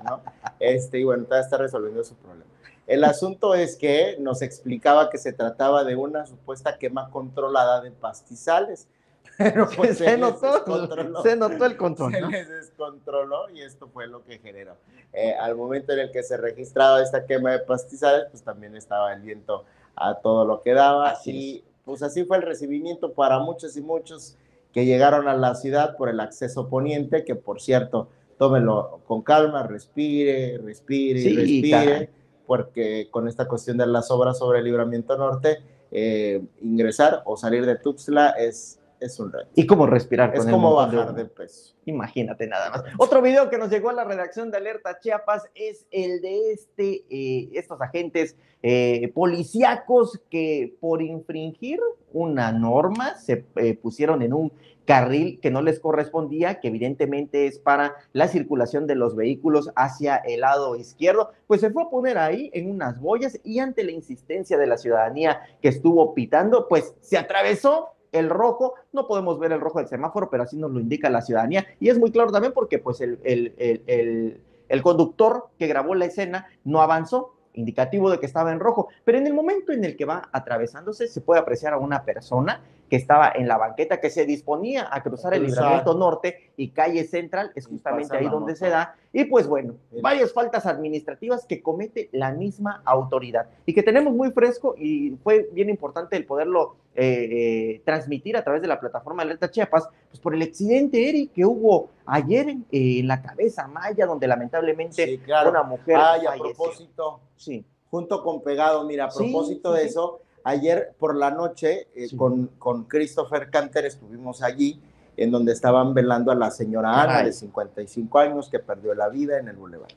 ¿no? 0.05 0.21
Este, 0.59 0.99
y 0.99 1.03
bueno, 1.03 1.23
todavía 1.23 1.45
está 1.45 1.57
resolviendo 1.57 2.03
su 2.03 2.13
problema. 2.15 2.45
El 2.85 3.03
asunto 3.03 3.55
es 3.55 3.75
que 3.75 4.17
nos 4.19 4.43
explicaba 4.43 5.09
que 5.09 5.17
se 5.17 5.33
trataba 5.33 5.83
de 5.83 5.95
una 5.95 6.27
supuesta 6.27 6.77
quema 6.77 7.09
controlada 7.09 7.81
de 7.81 7.89
pastizales. 7.89 8.87
Pero 9.39 9.67
pues 9.75 9.97
se, 9.97 10.05
les 10.05 10.19
notó, 10.19 11.23
se 11.23 11.35
notó 11.35 11.65
el 11.65 11.75
control. 11.75 12.13
Se 12.13 12.21
¿no? 12.21 12.29
les 12.29 12.49
descontroló 12.49 13.49
y 13.49 13.61
esto 13.61 13.87
fue 13.87 14.05
lo 14.05 14.23
que 14.23 14.37
generó. 14.37 14.75
Eh, 15.11 15.33
al 15.33 15.55
momento 15.55 15.91
en 15.93 15.99
el 15.99 16.11
que 16.11 16.21
se 16.21 16.37
registraba 16.37 17.01
esta 17.01 17.25
quema 17.25 17.51
de 17.51 17.59
pastizales, 17.59 18.27
pues 18.29 18.43
también 18.43 18.75
estaba 18.75 19.11
el 19.13 19.21
viento 19.21 19.65
a 19.97 20.15
todo 20.15 20.45
lo 20.45 20.61
que 20.61 20.73
daba. 20.73 21.11
Así 21.11 21.31
y 21.31 21.63
pues 21.85 22.03
así 22.03 22.25
fue 22.25 22.37
el 22.37 22.43
recibimiento 22.43 23.13
para 23.13 23.39
muchos 23.39 23.77
y 23.77 23.81
muchos 23.81 24.35
que 24.73 24.85
llegaron 24.85 25.27
a 25.27 25.35
la 25.35 25.55
ciudad 25.55 25.95
por 25.97 26.09
el 26.09 26.19
acceso 26.19 26.67
poniente, 26.69 27.23
que 27.23 27.35
por 27.35 27.61
cierto, 27.61 28.09
tómelo 28.37 28.99
con 29.07 29.21
calma, 29.21 29.63
respire, 29.63 30.57
respire, 30.59 31.21
Sí, 31.21 31.35
respire, 31.35 32.09
porque 32.45 33.07
con 33.09 33.27
esta 33.27 33.47
cuestión 33.47 33.77
de 33.77 33.87
las 33.87 34.11
obras 34.11 34.37
sobre 34.37 34.59
el 34.59 34.65
libramiento 34.65 35.17
norte, 35.17 35.59
eh, 35.91 36.43
ingresar 36.61 37.23
o 37.25 37.37
salir 37.37 37.65
de 37.65 37.77
Tuxtla 37.77 38.31
es, 38.31 38.79
es 38.99 39.19
un 39.19 39.31
reto. 39.31 39.49
Y 39.55 39.65
cómo 39.65 39.87
respirar 39.87 40.33
Es 40.35 40.45
el 40.45 40.51
como 40.51 40.75
bajar 40.75 41.13
de 41.13 41.25
peso. 41.25 41.75
Imagínate 41.85 42.47
nada 42.47 42.69
más. 42.69 42.83
Otro 42.97 43.21
video 43.21 43.49
que 43.49 43.57
nos 43.57 43.69
llegó 43.69 43.89
a 43.89 43.93
la 43.93 44.03
redacción 44.03 44.51
de 44.51 44.57
Alerta 44.57 44.99
Chiapas 44.99 45.43
es 45.55 45.85
el 45.91 46.21
de 46.21 46.51
este, 46.51 47.05
eh, 47.09 47.49
estos 47.53 47.79
agentes 47.81 48.35
eh, 48.63 49.11
policíacos 49.13 50.19
que 50.29 50.75
por 50.79 51.01
infringir 51.01 51.79
una 52.11 52.51
norma 52.51 53.15
se 53.15 53.45
eh, 53.55 53.75
pusieron 53.75 54.21
en 54.21 54.33
un 54.33 54.51
carril 54.87 55.39
que 55.41 55.51
no 55.51 55.61
les 55.61 55.79
correspondía, 55.79 56.59
que 56.59 56.69
evidentemente 56.69 57.45
es 57.45 57.59
para 57.59 57.95
la 58.13 58.27
circulación 58.27 58.87
de 58.87 58.95
los 58.95 59.15
vehículos 59.15 59.69
hacia 59.75 60.15
el 60.15 60.39
lado 60.39 60.75
izquierdo, 60.77 61.31
pues 61.45 61.61
se 61.61 61.69
fue 61.69 61.83
a 61.83 61.89
poner 61.89 62.17
ahí 62.17 62.49
en 62.53 62.71
unas 62.71 62.99
boyas 62.99 63.39
y 63.43 63.59
ante 63.59 63.83
la 63.83 63.91
insistencia 63.91 64.57
de 64.57 64.65
la 64.65 64.77
ciudadanía 64.77 65.41
que 65.61 65.67
estuvo 65.67 66.13
pitando, 66.13 66.67
pues 66.67 66.95
se 67.01 67.17
atravesó 67.17 67.89
el 68.11 68.29
rojo, 68.29 68.75
no 68.91 69.07
podemos 69.07 69.39
ver 69.39 69.51
el 69.51 69.61
rojo 69.61 69.79
del 69.79 69.87
semáforo, 69.87 70.29
pero 70.29 70.43
así 70.43 70.57
nos 70.57 70.71
lo 70.71 70.79
indica 70.79 71.09
la 71.09 71.21
ciudadanía. 71.21 71.65
Y 71.79 71.89
es 71.89 71.99
muy 71.99 72.11
claro 72.11 72.31
también 72.31 72.53
porque 72.53 72.79
pues 72.79 73.01
el, 73.01 73.19
el, 73.23 73.53
el, 73.57 74.41
el 74.69 74.81
conductor 74.81 75.49
que 75.57 75.67
grabó 75.67 75.95
la 75.95 76.05
escena 76.05 76.47
no 76.63 76.81
avanzó, 76.81 77.33
indicativo 77.53 78.11
de 78.11 78.19
que 78.19 78.25
estaba 78.25 78.51
en 78.51 78.59
rojo, 78.59 78.87
pero 79.03 79.17
en 79.17 79.27
el 79.27 79.33
momento 79.33 79.71
en 79.71 79.83
el 79.83 79.97
que 79.97 80.05
va 80.05 80.29
atravesándose 80.31 81.07
se 81.07 81.21
puede 81.21 81.41
apreciar 81.41 81.73
a 81.73 81.77
una 81.77 82.03
persona 82.03 82.61
que 82.89 82.95
estaba 82.95 83.31
en 83.35 83.47
la 83.47 83.57
banqueta, 83.57 83.99
que 83.99 84.09
se 84.09 84.25
disponía 84.25 84.87
a 84.91 85.03
cruzar 85.03 85.33
el 85.33 85.43
libramiento 85.43 85.93
norte 85.93 86.51
y 86.55 86.69
calle 86.69 87.03
central, 87.03 87.51
es 87.55 87.67
justamente 87.67 88.15
ahí 88.15 88.27
donde 88.27 88.55
se 88.55 88.69
da. 88.69 88.95
Y 89.11 89.25
pues 89.25 89.47
bueno, 89.47 89.75
varias 90.01 90.33
faltas 90.33 90.65
administrativas 90.65 91.45
que 91.45 91.61
comete 91.61 92.09
la 92.11 92.31
misma 92.31 92.81
autoridad 92.85 93.47
y 93.65 93.73
que 93.73 93.83
tenemos 93.83 94.13
muy 94.13 94.31
fresco 94.31 94.75
y 94.77 95.17
fue 95.23 95.49
bien 95.51 95.69
importante 95.69 96.15
el 96.15 96.25
poderlo 96.25 96.75
eh, 96.95 97.29
eh, 97.31 97.81
transmitir 97.85 98.37
a 98.37 98.43
través 98.43 98.61
de 98.61 98.67
la 98.67 98.79
plataforma 98.79 99.23
Alerta 99.23 99.51
Chiapas, 99.51 99.89
pues 100.09 100.19
por 100.19 100.33
el 100.33 100.41
accidente, 100.41 101.09
Eric, 101.09 101.33
que 101.33 101.45
hubo 101.45 101.89
ayer 102.05 102.49
eh, 102.49 102.99
en 102.99 103.07
la 103.07 103.21
cabeza 103.21 103.67
Maya, 103.67 104.05
donde 104.05 104.27
lamentablemente 104.27 105.19
una 105.47 105.63
mujer. 105.63 105.97
Ay, 105.97 106.25
a 106.25 106.33
propósito, 106.33 107.19
sí. 107.35 107.65
junto 107.89 108.23
con 108.23 108.41
Pegado, 108.41 108.83
mira, 108.85 109.05
a 109.05 109.09
propósito 109.09 109.73
de 109.73 109.85
eso 109.85 110.21
Ayer 110.47 110.93
por 110.97 111.13
la 111.13 111.29
noche 111.29 111.89
eh, 111.93 112.07
con, 112.15 112.47
con 112.57 112.85
Christopher 112.85 113.49
Canter 113.49 113.85
estuvimos 113.85 114.41
allí 114.41 114.81
en 115.17 115.29
donde 115.29 115.51
estaban 115.51 115.93
velando 115.93 116.31
a 116.31 116.35
la 116.35 116.51
señora 116.51 117.01
Ana 117.01 117.23
de 117.23 117.33
55 117.33 118.17
años 118.17 118.47
que 118.49 118.59
perdió 118.59 118.95
la 118.95 119.09
vida 119.09 119.39
en 119.39 119.49
el 119.49 119.57
Boulevard. 119.57 119.91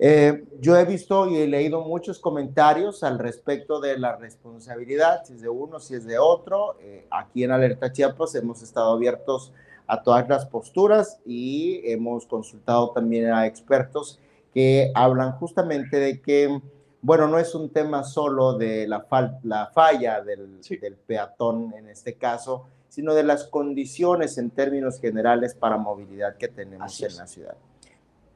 Eh, 0.00 0.44
yo 0.60 0.76
he 0.76 0.84
visto 0.84 1.28
y 1.28 1.36
he 1.36 1.46
leído 1.46 1.82
muchos 1.82 2.18
comentarios 2.18 3.04
al 3.04 3.20
respecto 3.20 3.78
de 3.78 3.96
la 3.96 4.16
responsabilidad, 4.16 5.22
si 5.24 5.34
es 5.34 5.42
de 5.42 5.48
uno, 5.48 5.78
si 5.78 5.94
es 5.94 6.04
de 6.04 6.18
otro. 6.18 6.76
Eh, 6.80 7.06
aquí 7.08 7.44
en 7.44 7.52
Alerta 7.52 7.92
Chiapas 7.92 8.34
hemos 8.34 8.60
estado 8.60 8.90
abiertos 8.90 9.52
a 9.86 10.02
todas 10.02 10.28
las 10.28 10.46
posturas 10.46 11.20
y 11.24 11.80
hemos 11.84 12.26
consultado 12.26 12.90
también 12.90 13.32
a 13.32 13.46
expertos 13.46 14.18
que 14.52 14.90
hablan 14.96 15.30
justamente 15.38 16.00
de 16.00 16.20
que 16.20 16.60
bueno, 17.04 17.28
no 17.28 17.38
es 17.38 17.54
un 17.54 17.68
tema 17.68 18.02
solo 18.02 18.54
de 18.54 18.88
la, 18.88 19.06
la 19.42 19.66
falla 19.66 20.22
del, 20.22 20.58
del, 20.62 20.96
peatón 20.96 21.74
en 21.76 21.90
este 21.90 22.14
caso, 22.14 22.64
sino 22.88 23.12
de 23.12 23.22
las 23.22 23.44
condiciones 23.44 24.38
en 24.38 24.48
términos 24.48 24.98
generales 24.98 25.54
para 25.54 25.76
movilidad 25.76 26.38
que 26.38 26.48
tenemos 26.48 26.98
en 27.02 27.14
la 27.14 27.26
ciudad. 27.26 27.56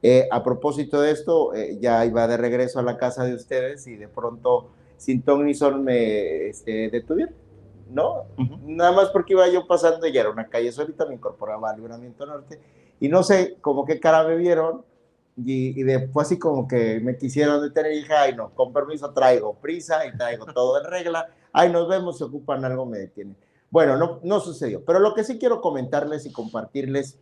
Eh, 0.03 0.27
a 0.29 0.43
propósito 0.43 1.01
de 1.01 1.09
esto, 1.09 1.55
eh, 1.55 1.79
ya 1.81 2.05
iba 2.05 2.27
de 2.27 2.37
regreso 2.37 2.77
a 2.77 2.83
la 2.83 2.95
casa 2.95 3.23
de 3.23 3.33
ustedes 3.33 3.87
y 3.87 3.95
de 3.95 4.07
pronto 4.07 4.69
sin 4.97 5.23
ton 5.23 5.47
ni 5.47 5.55
son 5.55 5.83
me 5.83 6.49
este, 6.49 6.91
detuvieron, 6.91 7.33
¿no? 7.89 8.25
Nada 8.67 8.91
más 8.91 9.09
porque 9.09 9.33
iba 9.33 9.47
yo 9.47 9.65
pasando 9.65 10.05
y 10.05 10.15
era 10.15 10.29
una 10.29 10.47
calle 10.47 10.71
solita, 10.71 11.07
me 11.07 11.15
incorporaba 11.15 11.71
al 11.71 11.77
Libramiento 11.77 12.23
Norte 12.23 12.59
y 12.99 13.09
no 13.09 13.23
sé 13.23 13.57
como 13.61 13.83
qué 13.83 13.99
cara 13.99 14.23
me 14.25 14.35
vieron 14.35 14.83
y, 15.45 15.83
después 15.83 16.27
así 16.27 16.39
como 16.39 16.67
que 16.67 16.99
me 16.99 17.17
quisieron 17.17 17.61
detener 17.61 17.93
y 17.93 17.97
dije, 17.97 18.13
ay 18.13 18.35
no, 18.35 18.53
con 18.53 18.73
permiso 18.73 19.11
traigo 19.11 19.55
prisa 19.55 20.05
y 20.05 20.15
traigo 20.17 20.45
todo 20.47 20.79
en 20.79 20.85
regla, 20.89 21.29
ay 21.51 21.71
nos 21.71 21.87
vemos, 21.87 22.17
se 22.17 22.23
ocupan 22.23 22.65
algo, 22.65 22.85
me 22.85 22.99
detienen. 22.99 23.35
Bueno, 23.71 23.97
no, 23.97 24.19
no 24.23 24.39
sucedió, 24.39 24.83
pero 24.83 24.99
lo 24.99 25.13
que 25.13 25.23
sí 25.23 25.37
quiero 25.37 25.61
comentarles 25.61 26.25
y 26.25 26.31
compartirles, 26.31 27.17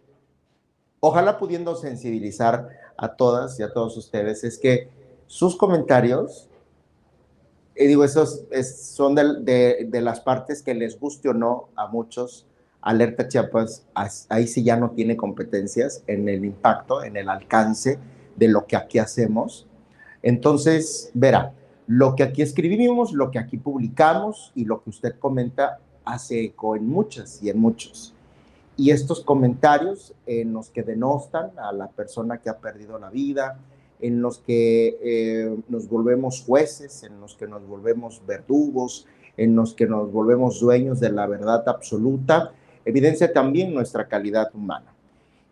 ojalá 0.99 1.37
pudiendo 1.37 1.75
sensibilizar 1.75 2.69
a 2.97 3.15
todas 3.15 3.59
y 3.59 3.63
a 3.63 3.73
todos 3.73 3.97
ustedes, 3.97 4.43
es 4.43 4.57
que 4.57 4.89
sus 5.27 5.55
comentarios, 5.55 6.49
y 7.75 7.85
digo, 7.85 8.03
esos 8.03 8.43
son 8.63 9.13
de, 9.13 9.85
de 9.87 10.01
las 10.01 10.21
partes 10.21 10.63
que 10.63 10.73
les 10.73 10.99
guste 10.99 11.29
o 11.29 11.33
no 11.33 11.69
a 11.75 11.87
muchos, 11.87 12.47
Alerta 12.87 13.27
Chiapas, 13.27 13.85
ahí 14.29 14.47
sí 14.47 14.63
ya 14.63 14.77
no 14.77 14.91
tiene 14.91 15.17
competencias 15.17 16.05
en 16.07 16.29
el 16.29 16.45
impacto, 16.45 17.03
en 17.03 17.17
el 17.17 17.27
alcance 17.27 17.99
de 18.37 18.47
lo 18.47 18.65
que 18.65 18.77
aquí 18.77 18.97
hacemos. 18.97 19.67
Entonces, 20.23 21.11
verá, 21.13 21.51
lo 21.85 22.15
que 22.15 22.23
aquí 22.23 22.41
escribimos, 22.41 23.11
lo 23.11 23.29
que 23.29 23.39
aquí 23.39 23.57
publicamos 23.57 24.53
y 24.55 24.63
lo 24.63 24.81
que 24.81 24.91
usted 24.91 25.19
comenta 25.19 25.79
hace 26.05 26.45
eco 26.45 26.77
en 26.77 26.87
muchas 26.87 27.43
y 27.43 27.49
en 27.49 27.59
muchos. 27.59 28.13
Y 28.77 28.91
estos 28.91 29.19
comentarios 29.19 30.13
en 30.25 30.53
los 30.53 30.69
que 30.69 30.83
denostan 30.83 31.51
a 31.57 31.73
la 31.73 31.89
persona 31.89 32.37
que 32.37 32.49
ha 32.49 32.57
perdido 32.57 32.97
la 32.99 33.09
vida, 33.09 33.59
en 33.99 34.21
los 34.21 34.37
que 34.37 34.97
eh, 35.01 35.57
nos 35.67 35.89
volvemos 35.89 36.41
jueces, 36.41 37.03
en 37.03 37.19
los 37.19 37.35
que 37.35 37.47
nos 37.47 37.67
volvemos 37.67 38.21
verdugos, 38.25 39.07
en 39.35 39.57
los 39.57 39.73
que 39.73 39.87
nos 39.87 40.09
volvemos 40.09 40.61
dueños 40.61 41.01
de 41.01 41.11
la 41.11 41.27
verdad 41.27 41.67
absoluta, 41.67 42.53
evidencia 42.87 43.33
también 43.33 43.73
nuestra 43.73 44.07
calidad 44.07 44.49
humana. 44.53 44.93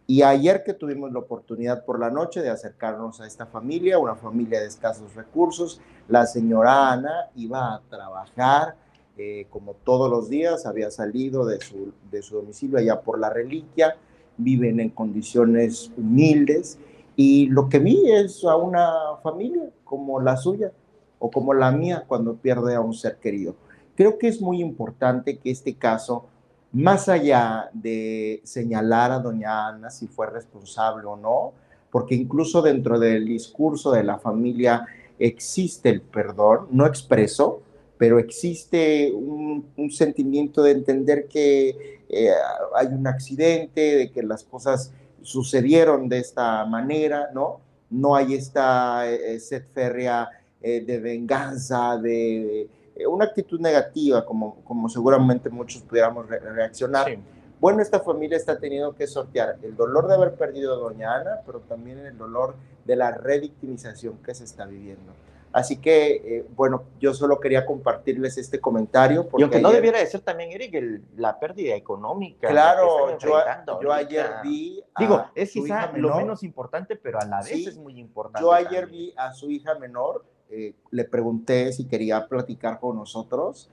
Y 0.07 0.21
ayer 0.21 0.63
que 0.63 0.73
tuvimos 0.73 1.11
la 1.11 1.19
oportunidad 1.19 1.83
por 1.83 1.99
la 1.99 2.09
noche 2.09 2.41
de 2.41 2.49
acercarnos 2.49 3.19
a 3.19 3.27
esta 3.27 3.45
familia, 3.45 3.99
una 3.99 4.15
familia 4.15 4.61
de 4.61 4.67
escasos 4.67 5.15
recursos, 5.15 5.81
la 6.07 6.25
señora 6.27 6.93
Ana 6.93 7.29
iba 7.35 7.73
a 7.73 7.81
trabajar 7.89 8.75
eh, 9.17 9.47
como 9.49 9.73
todos 9.73 10.09
los 10.09 10.29
días, 10.29 10.65
había 10.65 10.91
salido 10.91 11.45
de 11.45 11.59
su, 11.59 11.91
de 12.09 12.21
su 12.21 12.35
domicilio 12.35 12.77
allá 12.77 13.01
por 13.01 13.19
la 13.19 13.29
reliquia, 13.29 13.97
viven 14.37 14.79
en 14.79 14.89
condiciones 14.89 15.91
humildes 15.97 16.77
y 17.17 17.47
lo 17.47 17.67
que 17.67 17.79
vi 17.79 18.11
es 18.11 18.45
a 18.45 18.55
una 18.55 18.91
familia 19.23 19.71
como 19.83 20.21
la 20.21 20.37
suya 20.37 20.71
o 21.19 21.31
como 21.31 21.53
la 21.53 21.71
mía 21.71 22.05
cuando 22.07 22.35
pierde 22.35 22.75
a 22.75 22.81
un 22.81 22.93
ser 22.93 23.17
querido. 23.17 23.55
Creo 23.95 24.17
que 24.17 24.27
es 24.27 24.41
muy 24.41 24.61
importante 24.61 25.37
que 25.37 25.51
este 25.51 25.75
caso 25.75 26.27
más 26.75 27.07
allá 27.07 27.69
de 27.71 28.41
señalar 28.43 29.09
a 29.13 29.19
doña 29.19 29.69
Ana 29.69 29.89
si 29.89 30.07
fue 30.07 30.29
responsable 30.29 31.05
o 31.05 31.15
no, 31.15 31.53
porque 31.89 32.15
incluso 32.15 32.61
dentro 32.61 32.99
del 32.99 33.25
discurso 33.25 33.93
de 33.93 34.03
la 34.03 34.19
familia 34.19 34.85
existe 35.17 35.87
el 35.87 36.01
perdón, 36.01 36.67
no 36.71 36.85
expreso, 36.85 37.61
pero 37.97 38.19
existe 38.19 39.09
un, 39.13 39.63
sentimiento 39.89 40.61
de 40.63 40.71
entender 40.71 41.29
que 41.29 42.01
eh, 42.09 42.29
hay 42.75 42.87
un 42.87 43.07
accidente, 43.07 43.95
de 43.95 44.11
que 44.11 44.21
las 44.21 44.43
cosas 44.43 44.91
sucedieron 45.21 46.09
de 46.09 46.19
esta 46.19 46.65
manera, 46.65 47.29
¿no? 47.33 47.61
No 47.89 48.17
hay 48.17 48.33
esta 48.33 49.09
eh, 49.09 49.39
sed 49.39 49.63
férrea 49.73 50.27
eh, 50.61 50.81
de 50.81 50.99
venganza, 50.99 51.97
de 51.97 52.67
una 53.07 53.25
actitud 53.25 53.59
negativa, 53.59 54.25
como, 54.25 54.55
como 54.63 54.87
seguramente 54.89 55.49
muchos 55.49 55.81
pudiéramos 55.81 56.27
reaccionar. 56.27 57.17
Bueno, 57.59 57.81
esta 57.81 57.99
familia 57.99 58.37
está 58.37 58.59
teniendo 58.59 58.95
que 58.95 59.07
sortear 59.07 59.57
el 59.63 59.75
dolor 59.75 60.07
de 60.07 60.15
haber 60.15 60.35
perdido 60.35 60.73
a 60.73 60.77
doña 60.77 61.15
Ana, 61.15 61.41
pero 61.45 61.61
también 61.61 61.99
el 61.99 62.17
dolor 62.17 62.55
de 62.83 62.95
la 62.95 63.11
revictimización 63.11 64.17
que 64.23 64.35
se 64.35 64.43
está 64.43 64.65
viviendo. 64.65 65.13
Así 65.55 65.77
que, 65.77 66.15
eh, 66.15 66.45
bueno, 66.53 66.83
yo 66.99 67.13
solo 67.13 67.39
quería 67.39 67.65
compartirles 67.65 68.37
este 68.37 68.59
comentario. 68.59 69.25
Porque 69.25 69.39
y 69.39 69.43
aunque 69.43 69.61
no 69.61 69.71
debiera 69.71 69.99
de 69.99 70.05
ser 70.05 70.19
también, 70.19 70.51
Eric, 70.51 71.01
la 71.15 71.39
pérdida 71.39 71.75
económica. 71.75 72.49
Claro, 72.49 73.17
yo, 73.17 73.39
yo 73.81 73.93
ayer 73.93 74.25
vi. 74.43 74.83
Digo, 74.99 75.25
es 75.33 75.53
quizá 75.53 75.93
lo 75.93 76.13
menos 76.17 76.43
importante, 76.43 76.97
pero 76.97 77.21
a 77.21 77.25
la 77.25 77.41
vez 77.41 77.67
es 77.67 77.77
muy 77.77 77.97
importante. 77.97 78.41
Yo 78.41 78.51
ayer 78.51 78.85
vi 78.87 79.13
a 79.15 79.31
su 79.31 79.49
hija 79.49 79.75
menor 79.75 80.25
eh, 80.49 80.73
le 80.91 81.03
pregunté 81.05 81.73
si 81.73 81.85
quería 81.85 82.27
platicar 82.27 82.79
con 82.79 82.95
nosotros 82.95 83.69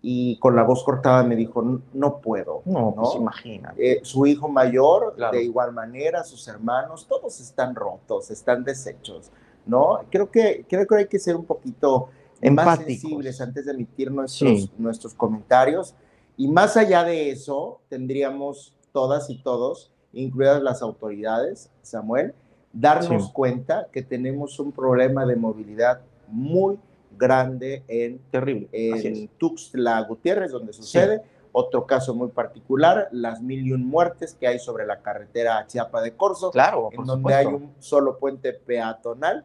y 0.00 0.38
con 0.38 0.54
la 0.54 0.62
voz 0.62 0.84
cortada 0.84 1.22
me 1.24 1.34
dijo, 1.36 1.80
no 1.92 2.18
puedo. 2.20 2.62
No, 2.64 2.94
¿no? 2.96 3.02
Pues 3.02 3.16
imagina. 3.16 3.74
Eh, 3.76 4.00
su 4.02 4.26
hijo 4.26 4.48
mayor, 4.48 5.16
de 5.32 5.42
igual 5.42 5.72
manera, 5.72 6.22
sus 6.22 6.46
hermanos, 6.46 7.06
todos 7.08 7.40
están 7.40 7.74
rotos, 7.74 8.30
están 8.30 8.62
deshechos, 8.62 9.30
¿no? 9.66 10.00
Creo 10.10 10.30
que, 10.30 10.64
creo 10.68 10.86
que 10.86 10.94
hay 10.94 11.08
que 11.08 11.18
ser 11.18 11.36
un 11.36 11.44
poquito 11.44 12.10
más 12.52 12.78
sensibles 12.78 13.40
antes 13.40 13.66
de 13.66 13.72
emitir 13.72 14.12
nuestros, 14.12 14.70
nuestros 14.78 15.14
comentarios. 15.14 15.94
Y 16.36 16.46
más 16.46 16.76
allá 16.76 17.02
de 17.02 17.30
eso, 17.30 17.80
tendríamos 17.88 18.72
todas 18.92 19.28
y 19.30 19.42
todos, 19.42 19.90
incluidas 20.12 20.62
las 20.62 20.80
autoridades, 20.82 21.70
Samuel, 21.82 22.34
darnos 22.72 23.30
cuenta 23.30 23.88
que 23.92 24.02
tenemos 24.02 24.58
un 24.60 24.72
problema 24.72 25.26
de 25.26 25.36
movilidad 25.36 26.00
muy 26.28 26.78
grande 27.16 27.82
en, 27.88 28.18
Terrible. 28.30 28.68
en 28.72 29.28
Tuxtla 29.38 30.00
Gutiérrez, 30.02 30.52
donde 30.52 30.72
sucede. 30.72 31.22
Otro 31.50 31.86
caso 31.86 32.14
muy 32.14 32.28
particular, 32.28 33.08
las 33.10 33.40
mil 33.40 33.66
y 33.66 33.72
un 33.72 33.86
muertes 33.86 34.34
que 34.34 34.46
hay 34.46 34.58
sobre 34.58 34.86
la 34.86 35.00
carretera 35.00 35.66
Chiapa 35.66 36.02
de 36.02 36.14
Corzo, 36.14 36.50
claro, 36.50 36.90
en 36.92 37.04
donde 37.04 37.34
hay 37.34 37.46
un 37.46 37.72
solo 37.78 38.18
puente 38.18 38.52
peatonal, 38.52 39.44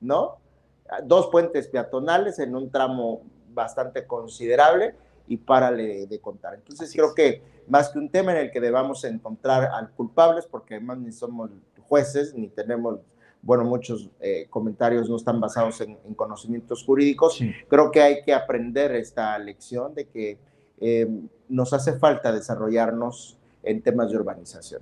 ¿no? 0.00 0.38
Dos 1.04 1.28
puentes 1.28 1.68
peatonales 1.68 2.38
en 2.38 2.56
un 2.56 2.70
tramo 2.70 3.22
bastante 3.52 4.06
considerable 4.06 4.94
y 5.28 5.36
párale 5.36 6.06
de 6.06 6.20
contar. 6.20 6.54
Entonces 6.54 6.90
creo 6.92 7.14
que 7.14 7.42
más 7.68 7.90
que 7.90 7.98
un 7.98 8.08
tema 8.08 8.32
en 8.32 8.38
el 8.38 8.50
que 8.50 8.60
debamos 8.60 9.04
encontrar 9.04 9.70
al 9.72 9.90
culpables, 9.90 10.46
porque 10.46 10.74
además 10.74 10.98
ni 10.98 11.12
somos 11.12 11.50
jueces, 11.92 12.32
ni 12.32 12.48
tenemos, 12.48 13.00
bueno, 13.42 13.64
muchos 13.64 14.08
eh, 14.18 14.46
comentarios 14.48 15.10
no 15.10 15.16
están 15.16 15.38
basados 15.42 15.78
en, 15.82 15.98
conocimientos 16.16 16.82
jurídicos, 16.82 17.38
creo 17.68 17.90
que 17.90 18.00
hay 18.00 18.22
que 18.22 18.32
aprender 18.32 18.94
esta 18.94 19.38
lección 19.38 19.94
de 19.94 20.06
que 20.06 20.38
eh, 20.80 21.06
nos 21.50 21.74
hace 21.74 21.98
falta 21.98 22.32
desarrollarnos 22.32 23.36
en 23.62 23.82
temas 23.82 24.10
de 24.10 24.16
urbanización 24.16 24.80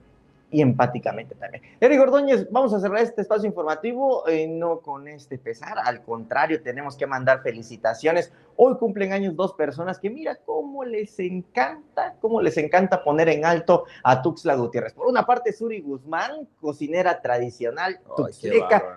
y 0.53 0.61
empáticamente 0.61 1.35
también. 1.35 1.65
Eric 1.81 2.01
Ordóñez, 2.01 2.49
vamos 2.51 2.73
a 2.75 2.81
cerrar 2.81 3.01
este 3.01 3.23
espacio 3.23 3.49
informativo, 3.49 4.29
eh, 4.29 4.47
no 4.47 4.79
con 4.79 5.09
este 5.09 5.37
pesar, 5.37 5.79
al 5.83 6.03
contrario, 6.03 6.63
tenemos 6.63 6.97
que 6.97 7.07
mandar 7.07 7.43
felicitaciones. 7.43 8.33
Hoy 8.63 8.77
cumplen 8.77 9.15
años 9.15 9.35
dos 9.37 9.55
personas 9.55 9.99
que 9.99 10.11
mira 10.11 10.37
cómo 10.45 10.85
les 10.85 11.19
encanta, 11.19 12.17
cómo 12.21 12.43
les 12.43 12.59
encanta 12.59 13.03
poner 13.03 13.31
en 13.31 13.47
alto 13.47 13.87
a 14.05 14.21
Tuxla 14.21 14.55
Gutiérrez. 14.55 14.93
Por 14.93 15.07
una 15.07 15.25
parte, 15.25 15.55
Suri 15.55 15.81
Guzmán, 15.81 16.47
cocinera 16.61 17.23
tradicional, 17.23 17.99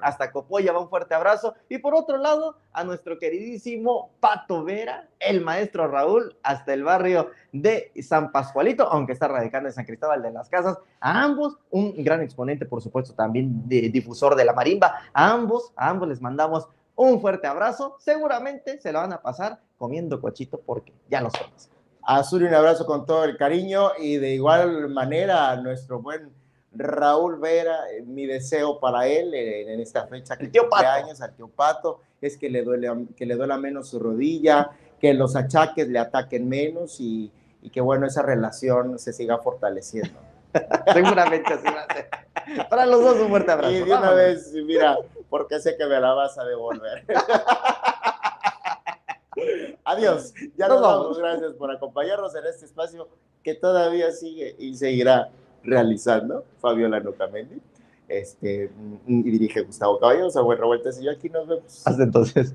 hasta 0.01 0.33
Copolla, 0.33 0.73
va 0.73 0.81
un 0.81 0.89
fuerte 0.89 1.15
abrazo. 1.15 1.53
Y 1.69 1.77
por 1.77 1.95
otro 1.95 2.17
lado, 2.17 2.57
a 2.73 2.83
nuestro 2.83 3.17
queridísimo 3.17 4.09
Pato 4.19 4.65
Vera, 4.65 5.07
el 5.17 5.39
maestro 5.39 5.87
Raúl, 5.87 6.35
hasta 6.43 6.73
el 6.73 6.83
barrio 6.83 7.29
de 7.53 7.93
San 8.01 8.33
Pascualito, 8.33 8.83
aunque 8.91 9.13
está 9.13 9.29
radicando 9.29 9.69
en 9.69 9.73
San 9.73 9.85
Cristóbal 9.85 10.21
de 10.21 10.31
las 10.31 10.49
Casas. 10.49 10.77
A 10.99 11.23
ambos, 11.23 11.57
un 11.69 12.03
gran 12.03 12.21
exponente, 12.21 12.65
por 12.65 12.81
supuesto, 12.81 13.13
también 13.13 13.65
de, 13.69 13.87
difusor 13.87 14.35
de 14.35 14.43
la 14.43 14.51
marimba. 14.51 14.95
A 15.13 15.31
ambos, 15.31 15.71
a 15.77 15.89
ambos 15.89 16.09
les 16.09 16.19
mandamos 16.19 16.67
un 16.95 17.21
fuerte 17.21 17.47
abrazo. 17.47 17.97
Seguramente 17.99 18.79
se 18.79 18.91
lo 18.91 18.99
van 18.99 19.13
a 19.13 19.21
pasar 19.21 19.59
comiendo 19.77 20.21
cochito 20.21 20.59
porque 20.59 20.93
ya 21.09 21.21
los 21.21 21.33
somos. 21.33 21.69
A 22.01 22.23
Suri 22.23 22.45
un 22.45 22.53
abrazo 22.53 22.85
con 22.85 23.05
todo 23.05 23.23
el 23.23 23.37
cariño 23.37 23.91
y 23.97 24.17
de 24.17 24.33
igual 24.33 24.89
manera 24.89 25.51
a 25.51 25.55
nuestro 25.55 26.01
buen 26.01 26.31
Raúl 26.75 27.39
Vera, 27.39 27.91
eh, 27.91 28.01
mi 28.01 28.25
deseo 28.25 28.79
para 28.79 29.07
él 29.07 29.33
en 29.33 29.79
esta 29.79 30.07
fecha 30.07 30.35
que 30.35 30.47
tío 30.47 30.67
años 30.73 31.21
al 31.21 31.33
tío 31.35 31.47
Pato 31.47 32.01
es 32.19 32.35
que 32.37 32.49
le 32.49 32.63
duele 32.63 32.89
que 33.15 33.25
le 33.25 33.35
duela 33.35 33.57
menos 33.57 33.89
su 33.89 33.99
rodilla, 33.99 34.71
que 34.99 35.13
los 35.13 35.35
achaques 35.35 35.87
le 35.87 35.99
ataquen 35.99 36.49
menos 36.49 36.99
y, 36.99 37.31
y 37.61 37.69
que 37.69 37.79
bueno, 37.79 38.07
esa 38.07 38.21
relación 38.21 38.97
se 38.97 39.13
siga 39.13 39.37
fortaleciendo. 39.37 40.19
Seguramente 40.93 41.53
así 41.53 41.65
va 41.65 41.81
a 41.81 41.93
ser. 41.93 42.69
Para 42.69 42.85
los 42.85 43.01
dos 43.01 43.17
un 43.19 43.29
fuerte 43.29 43.51
abrazo. 43.51 43.73
Y 43.73 43.79
de 43.79 43.93
una 43.93 44.11
vez, 44.11 44.53
mira, 44.53 44.97
porque 45.33 45.59
sé 45.59 45.75
que 45.75 45.87
me 45.87 45.99
la 45.99 46.13
vas 46.13 46.37
a 46.37 46.45
devolver. 46.45 47.03
Adiós. 49.83 50.31
Ya 50.55 50.67
nos, 50.67 50.79
vamos. 50.79 51.17
Gracias 51.17 51.53
por 51.53 51.71
acompañarnos 51.71 52.35
en 52.35 52.45
este 52.45 52.67
espacio 52.67 53.07
que 53.41 53.55
todavía 53.55 54.11
sigue 54.11 54.55
y 54.59 54.75
seguirá 54.75 55.31
realizando 55.63 56.45
Fabiola 56.61 56.99
Nocamendi. 56.99 57.59
Este, 58.07 58.69
y 59.07 59.23
dirige 59.23 59.61
Gustavo 59.61 59.99
Caballos, 59.99 60.37
a 60.37 60.41
buen 60.41 60.59
revueltas 60.59 61.01
y 61.01 61.05
yo 61.05 61.11
aquí 61.11 61.29
nos 61.29 61.47
vemos. 61.47 61.81
Hasta 61.83 62.03
entonces. 62.03 62.53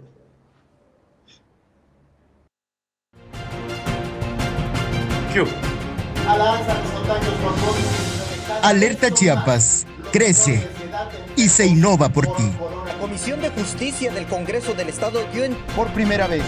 Alerta 8.63 9.11
Chiapas, 9.11 9.85
crece 10.13 10.78
y 11.39 11.49
se 11.49 11.67
innova 11.67 12.09
por 12.09 12.27
ti. 12.37 12.51
La 12.85 12.99
Comisión 12.99 13.41
de 13.41 13.51
Justicia 13.51 14.13
del 14.13 14.27
Congreso 14.27 14.75
del 14.75 14.89
Estado 14.89 15.21
dio 15.33 15.45
en... 15.45 15.55
Por 15.77 15.87
primera 15.93 16.27
vez, 16.27 16.43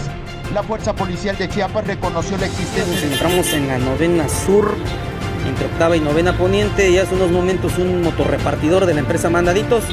la 0.52 0.64
Fuerza 0.64 0.94
Policial 0.94 1.38
de 1.38 1.48
Chiapas 1.48 1.86
reconoció 1.86 2.36
la 2.38 2.46
existencia... 2.46 2.92
Nos 2.92 3.02
encontramos 3.04 3.52
en 3.52 3.68
la 3.68 3.78
novena 3.78 4.28
sur, 4.28 4.74
entre 5.46 5.66
octava 5.66 5.96
y 5.96 6.00
novena 6.00 6.36
poniente, 6.36 6.90
y 6.90 6.98
hace 6.98 7.14
unos 7.14 7.30
momentos 7.30 7.78
un 7.78 8.02
motorrepartidor 8.02 8.84
de 8.84 8.94
la 8.94 9.00
empresa 9.00 9.30
Mandaditos 9.30 9.84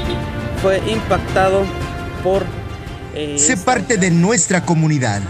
fue 0.64 0.82
impactado 0.90 1.64
por... 2.24 2.44
Eh, 3.14 3.38
se 3.38 3.56
parte 3.56 3.98
de 3.98 4.10
nuestra 4.10 4.66
comunidad. 4.66 5.22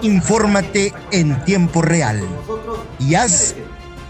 Infórmate 0.00 0.94
en 1.10 1.44
tiempo 1.44 1.82
real 1.82 2.22
y 2.98 3.16
haz 3.16 3.54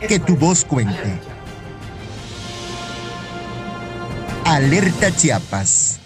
que 0.07 0.21
tu 0.21 0.37
voz 0.37 0.65
cuente. 0.65 1.34
Alerta 4.45 5.11
Chiapas. 5.11 6.04